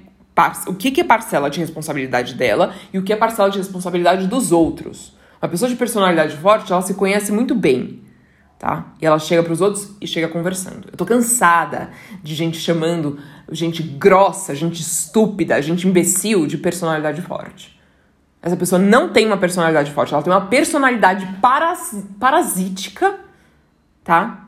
o 0.67 0.75
que, 0.75 0.91
que 0.91 1.01
é 1.01 1.05
parcela 1.05 1.51
de 1.51 1.61
responsabilidade 1.61 2.35
dela 2.35 2.75
e 2.93 2.99
o 2.99 3.03
que 3.03 3.13
é 3.13 3.17
parcela 3.17 3.51
de 3.51 3.59
responsabilidade 3.59 4.27
dos 4.27 4.53
outros. 4.53 5.17
Uma 5.41 5.49
pessoa 5.49 5.69
de 5.69 5.77
personalidade 5.77 6.37
forte, 6.37 6.73
ela 6.73 6.83
se 6.83 6.95
conhece 6.95 7.33
muito 7.33 7.55
bem 7.55 8.03
tá? 8.63 8.93
E 9.01 9.05
ela 9.05 9.19
chega 9.19 9.43
para 9.43 9.53
os 9.53 9.61
outros 9.61 9.91
e 10.01 10.07
chega 10.07 10.29
conversando. 10.29 10.89
Eu 10.93 10.97
tô 10.97 11.05
cansada 11.05 11.91
de 12.23 12.33
gente 12.33 12.59
chamando 12.61 13.19
gente 13.51 13.83
grossa, 13.83 14.55
gente 14.55 14.81
estúpida, 14.81 15.61
gente 15.61 15.89
imbecil 15.89 16.47
de 16.47 16.57
personalidade 16.57 17.21
forte. 17.23 17.77
Essa 18.41 18.57
pessoa 18.57 18.81
não 18.81 19.13
tem 19.13 19.27
uma 19.27 19.37
personalidade 19.37 19.91
forte, 19.91 20.15
ela 20.15 20.23
tem 20.23 20.33
uma 20.33 20.47
personalidade 20.47 21.27
paras 21.41 22.05
parasítica, 22.21 23.19
tá? 24.05 24.47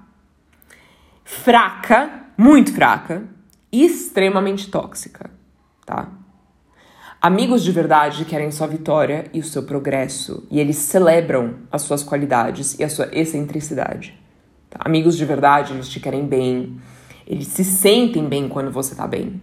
Fraca, 1.24 2.26
muito 2.38 2.72
fraca 2.72 3.24
e 3.72 3.84
extremamente 3.84 4.70
tóxica, 4.70 5.28
tá? 5.84 6.08
Amigos 7.20 7.62
de 7.62 7.72
verdade 7.72 8.24
querem 8.26 8.50
sua 8.50 8.66
vitória 8.66 9.26
e 9.32 9.40
o 9.40 9.44
seu 9.44 9.62
progresso, 9.62 10.46
e 10.50 10.60
eles 10.60 10.76
celebram 10.76 11.54
as 11.72 11.82
suas 11.82 12.02
qualidades 12.02 12.78
e 12.78 12.84
a 12.84 12.88
sua 12.88 13.08
excentricidade. 13.12 14.14
Tá? 14.68 14.80
Amigos 14.84 15.16
de 15.16 15.24
verdade, 15.24 15.72
eles 15.72 15.88
te 15.88 16.00
querem 16.00 16.26
bem, 16.26 16.78
eles 17.26 17.46
se 17.46 17.64
sentem 17.64 18.28
bem 18.28 18.46
quando 18.46 18.70
você 18.70 18.94
tá 18.94 19.06
bem. 19.06 19.40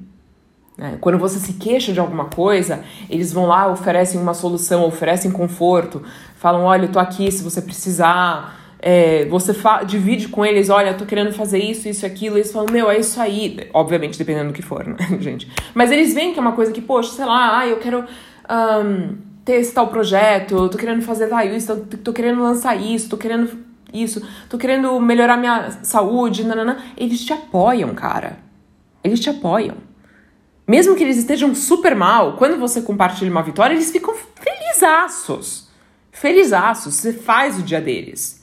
Né? 0.77 0.97
Quando 1.01 1.17
você 1.17 1.39
se 1.39 1.53
queixa 1.53 1.91
de 1.91 1.99
alguma 1.99 2.25
coisa, 2.25 2.83
eles 3.09 3.33
vão 3.33 3.47
lá, 3.47 3.67
oferecem 3.67 4.21
uma 4.21 4.33
solução, 4.33 4.85
oferecem 4.85 5.31
conforto, 5.31 6.03
falam: 6.35 6.63
olha, 6.63 6.85
eu 6.85 6.91
tô 6.91 6.99
aqui 6.99 7.31
se 7.31 7.43
você 7.43 7.61
precisar. 7.61 8.60
É, 8.83 9.25
você 9.25 9.53
divide 9.85 10.27
com 10.27 10.43
eles, 10.43 10.69
olha, 10.69 10.95
tô 10.95 11.05
querendo 11.05 11.31
fazer 11.31 11.59
isso, 11.59 11.87
isso, 11.87 12.03
aquilo, 12.03 12.37
eles 12.37 12.51
falam, 12.51 12.71
meu, 12.71 12.89
é 12.89 12.99
isso 12.99 13.21
aí. 13.21 13.69
Obviamente, 13.73 14.17
dependendo 14.17 14.47
do 14.47 14.53
que 14.53 14.63
for, 14.63 14.87
né, 14.87 14.95
gente? 15.21 15.47
Mas 15.75 15.91
eles 15.91 16.13
veem 16.15 16.33
que 16.33 16.39
é 16.39 16.41
uma 16.41 16.53
coisa 16.53 16.71
que, 16.71 16.81
poxa, 16.81 17.11
sei 17.11 17.25
lá, 17.25 17.59
ah, 17.59 17.67
eu 17.67 17.77
quero 17.77 18.03
um, 18.49 19.17
ter 19.45 19.57
esse 19.57 19.71
tal 19.71 19.87
projeto, 19.87 20.67
tô 20.67 20.77
querendo 20.77 21.03
fazer 21.03 21.27
tal 21.27 21.45
isso, 21.45 21.75
tô, 21.75 21.97
tô 21.97 22.13
querendo 22.13 22.41
lançar 22.41 22.75
isso, 22.75 23.07
tô 23.07 23.17
querendo 23.17 23.49
isso, 23.93 24.25
tô 24.49 24.57
querendo 24.57 24.99
melhorar 24.99 25.37
minha 25.37 25.69
saúde, 25.83 26.43
nanana. 26.43 26.83
Eles 26.97 27.23
te 27.23 27.33
apoiam, 27.33 27.93
cara. 27.93 28.39
Eles 29.03 29.19
te 29.19 29.29
apoiam. 29.29 29.77
Mesmo 30.67 30.95
que 30.95 31.03
eles 31.03 31.17
estejam 31.17 31.53
super 31.53 31.95
mal, 31.95 32.37
quando 32.37 32.57
você 32.57 32.81
compartilha 32.81 33.29
uma 33.29 33.43
vitória, 33.43 33.73
eles 33.73 33.91
ficam 33.91 34.15
felizaços. 34.35 35.69
Felizaços. 36.11 36.95
Você 36.95 37.13
faz 37.13 37.59
o 37.59 37.63
dia 37.63 37.81
deles. 37.81 38.40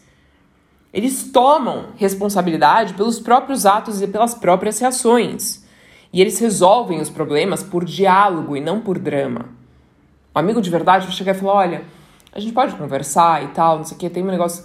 Eles 0.92 1.30
tomam 1.30 1.86
responsabilidade 1.96 2.94
pelos 2.94 3.20
próprios 3.20 3.66
atos 3.66 4.00
e 4.00 4.06
pelas 4.06 4.34
próprias 4.34 4.78
reações. 4.78 5.64
E 6.12 6.20
eles 6.20 6.38
resolvem 6.38 7.00
os 7.00 7.10
problemas 7.10 7.62
por 7.62 7.84
diálogo 7.84 8.56
e 8.56 8.60
não 8.60 8.80
por 8.80 8.98
drama. 8.98 9.46
O 10.34 10.38
amigo 10.38 10.62
de 10.62 10.70
verdade 10.70 11.06
vai 11.06 11.14
chegar 11.14 11.34
e 11.34 11.38
falar: 11.38 11.54
olha, 11.54 11.82
a 12.32 12.40
gente 12.40 12.52
pode 12.52 12.74
conversar 12.74 13.44
e 13.44 13.48
tal, 13.48 13.78
não 13.78 13.84
sei 13.84 13.96
o 13.96 14.00
que, 14.00 14.08
tem 14.08 14.22
um 14.22 14.26
negócio. 14.26 14.64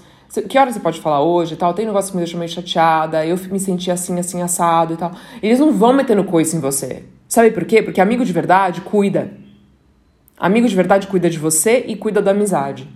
Que 0.49 0.57
hora 0.57 0.71
você 0.71 0.79
pode 0.79 0.99
falar 0.99 1.21
hoje 1.21 1.53
e 1.53 1.57
tal? 1.57 1.73
Tem 1.73 1.85
um 1.85 1.89
negócio 1.89 2.11
que 2.11 2.17
me 2.17 2.23
deixou 2.23 2.39
meio 2.39 2.51
chateada, 2.51 3.25
eu 3.25 3.37
me 3.51 3.59
senti 3.59 3.91
assim, 3.91 4.17
assim, 4.17 4.41
assado 4.41 4.93
e 4.93 4.97
tal. 4.97 5.11
Eles 5.43 5.59
não 5.59 5.71
vão 5.71 5.93
metendo 5.93 6.23
coisa 6.23 6.55
em 6.55 6.59
você. 6.59 7.03
Sabe 7.27 7.51
por 7.51 7.65
quê? 7.65 7.83
Porque 7.83 8.01
amigo 8.01 8.25
de 8.25 8.33
verdade 8.33 8.81
cuida. 8.81 9.31
Amigo 10.37 10.67
de 10.67 10.75
verdade 10.75 11.07
cuida 11.07 11.29
de 11.29 11.37
você 11.37 11.83
e 11.87 11.95
cuida 11.95 12.21
da 12.21 12.31
amizade. 12.31 12.87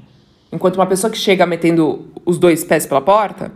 Enquanto 0.51 0.75
uma 0.75 0.85
pessoa 0.85 1.11
que 1.11 1.17
chega 1.17 1.45
metendo 1.45 2.11
os 2.25 2.37
dois 2.37 2.63
pés 2.63 2.85
pela 2.85 3.01
porta 3.01 3.51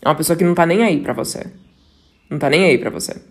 é 0.00 0.08
uma 0.08 0.14
pessoa 0.14 0.36
que 0.36 0.44
não 0.44 0.54
tá 0.54 0.66
nem 0.66 0.82
aí 0.82 1.00
para 1.00 1.12
você. 1.12 1.52
Não 2.28 2.38
tá 2.38 2.48
nem 2.48 2.64
aí 2.64 2.78
para 2.78 2.90
você. 2.90 3.22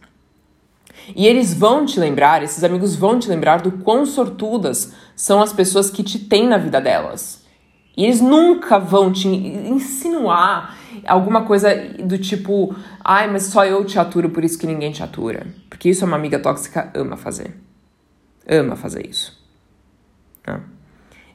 E 1.15 1.27
eles 1.27 1.53
vão 1.53 1.85
te 1.85 1.99
lembrar, 1.99 2.43
esses 2.43 2.63
amigos 2.63 2.95
vão 2.95 3.19
te 3.19 3.27
lembrar 3.27 3.61
do 3.61 3.71
quão 3.71 4.05
sortudas 4.05 4.93
são 5.15 5.41
as 5.41 5.51
pessoas 5.51 5.89
que 5.89 6.03
te 6.03 6.19
têm 6.19 6.47
na 6.47 6.57
vida 6.57 6.79
delas. 6.79 7.43
E 7.97 8.05
eles 8.05 8.21
nunca 8.21 8.79
vão 8.79 9.11
te 9.11 9.27
insinuar 9.27 10.77
alguma 11.05 11.43
coisa 11.43 11.75
do 11.99 12.17
tipo, 12.17 12.75
ai, 13.03 13.29
mas 13.29 13.43
só 13.43 13.65
eu 13.65 13.83
te 13.83 13.99
aturo, 13.99 14.29
por 14.29 14.43
isso 14.43 14.57
que 14.57 14.67
ninguém 14.67 14.91
te 14.91 15.03
atura. 15.03 15.47
Porque 15.69 15.89
isso 15.89 16.03
é 16.03 16.07
uma 16.07 16.15
amiga 16.15 16.39
tóxica 16.39 16.89
ama 16.93 17.17
fazer. 17.17 17.55
Ama 18.47 18.75
fazer 18.75 19.05
isso. 19.07 19.37
Não. 20.47 20.80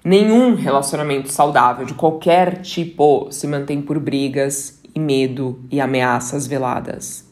Nenhum 0.06 0.54
relacionamento 0.54 1.32
saudável 1.32 1.84
de 1.84 1.92
qualquer 1.92 2.62
tipo 2.62 3.26
se 3.32 3.44
mantém 3.48 3.82
por 3.82 3.98
brigas 3.98 4.80
e 4.94 5.00
medo 5.00 5.58
e 5.68 5.80
ameaças 5.80 6.46
veladas, 6.46 7.28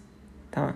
tá? 0.51 0.75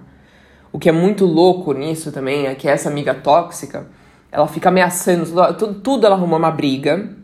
O 0.73 0.79
que 0.79 0.89
é 0.89 0.93
muito 0.93 1.27
louco 1.27 1.73
nisso 1.73 2.13
também 2.13 2.47
é 2.47 2.55
que 2.55 2.69
essa 2.69 2.89
amiga 2.89 3.13
tóxica, 3.17 3.89
ela 4.31 4.47
fica 4.47 4.69
ameaçando, 4.69 5.27
tudo, 5.55 5.81
tudo 5.81 6.07
ela 6.07 6.15
arruma 6.15 6.37
uma 6.37 6.53
briga, 6.53 7.17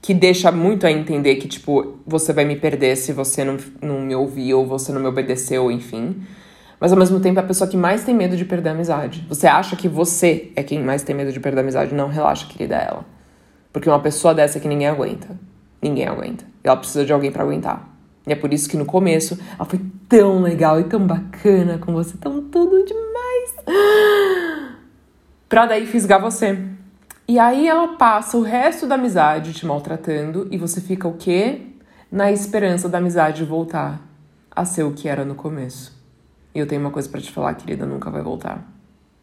que 0.00 0.14
deixa 0.14 0.52
muito 0.52 0.86
a 0.86 0.92
entender 0.92 1.34
que, 1.34 1.48
tipo, 1.48 1.96
você 2.06 2.32
vai 2.32 2.44
me 2.44 2.54
perder 2.54 2.94
se 2.94 3.12
você 3.12 3.42
não, 3.42 3.56
não 3.82 4.02
me 4.02 4.14
ouvir 4.14 4.54
ou 4.54 4.64
você 4.64 4.92
não 4.92 5.00
me 5.00 5.08
obedeceu, 5.08 5.68
enfim. 5.68 6.22
Mas 6.78 6.92
ao 6.92 6.98
mesmo 6.98 7.18
tempo 7.18 7.40
é 7.40 7.42
a 7.42 7.46
pessoa 7.46 7.68
que 7.68 7.76
mais 7.76 8.04
tem 8.04 8.14
medo 8.14 8.36
de 8.36 8.44
perder 8.44 8.68
a 8.68 8.72
amizade. 8.72 9.26
Você 9.28 9.48
acha 9.48 9.74
que 9.74 9.88
você 9.88 10.52
é 10.54 10.62
quem 10.62 10.80
mais 10.80 11.02
tem 11.02 11.12
medo 11.12 11.32
de 11.32 11.40
perder 11.40 11.58
a 11.58 11.62
amizade. 11.62 11.92
Não, 11.92 12.06
relaxa, 12.06 12.46
querida, 12.46 12.76
é 12.76 12.86
ela. 12.86 13.11
Porque 13.72 13.88
uma 13.88 14.00
pessoa 14.00 14.34
dessa 14.34 14.60
que 14.60 14.68
ninguém 14.68 14.88
aguenta. 14.88 15.28
Ninguém 15.80 16.06
aguenta. 16.06 16.44
Ela 16.62 16.76
precisa 16.76 17.04
de 17.04 17.12
alguém 17.12 17.32
para 17.32 17.42
aguentar. 17.42 17.88
E 18.26 18.32
é 18.32 18.36
por 18.36 18.52
isso 18.52 18.68
que 18.68 18.76
no 18.76 18.84
começo 18.84 19.38
ela 19.54 19.64
foi 19.64 19.80
tão 20.08 20.42
legal 20.42 20.78
e 20.78 20.84
tão 20.84 21.04
bacana 21.04 21.78
com 21.78 21.92
você, 21.92 22.16
tão 22.16 22.42
tudo 22.42 22.84
demais. 22.84 23.54
Pra 25.48 25.66
daí 25.66 25.86
fisgar 25.86 26.20
você. 26.20 26.58
E 27.26 27.38
aí 27.38 27.66
ela 27.66 27.96
passa 27.96 28.36
o 28.36 28.42
resto 28.42 28.86
da 28.86 28.94
amizade 28.94 29.52
te 29.52 29.66
maltratando 29.66 30.48
e 30.50 30.58
você 30.58 30.80
fica 30.80 31.08
o 31.08 31.16
quê? 31.16 31.62
Na 32.10 32.30
esperança 32.30 32.88
da 32.88 32.98
amizade 32.98 33.44
voltar 33.44 34.00
a 34.50 34.64
ser 34.64 34.82
o 34.82 34.92
que 34.92 35.08
era 35.08 35.24
no 35.24 35.34
começo. 35.34 35.98
E 36.54 36.58
eu 36.58 36.66
tenho 36.66 36.80
uma 36.80 36.90
coisa 36.90 37.08
para 37.08 37.20
te 37.20 37.32
falar, 37.32 37.54
querida, 37.54 37.86
nunca 37.86 38.10
vai 38.10 38.22
voltar. 38.22 38.70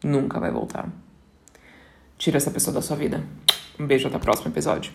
Nunca 0.02 0.40
vai 0.40 0.50
voltar. 0.50 0.88
Tira 2.18 2.36
essa 2.36 2.50
pessoa 2.50 2.74
da 2.74 2.82
sua 2.82 2.96
vida. 2.96 3.22
Um 3.80 3.86
beijo, 3.86 4.06
até 4.06 4.18
o 4.18 4.20
próximo 4.20 4.52
episódio. 4.52 4.92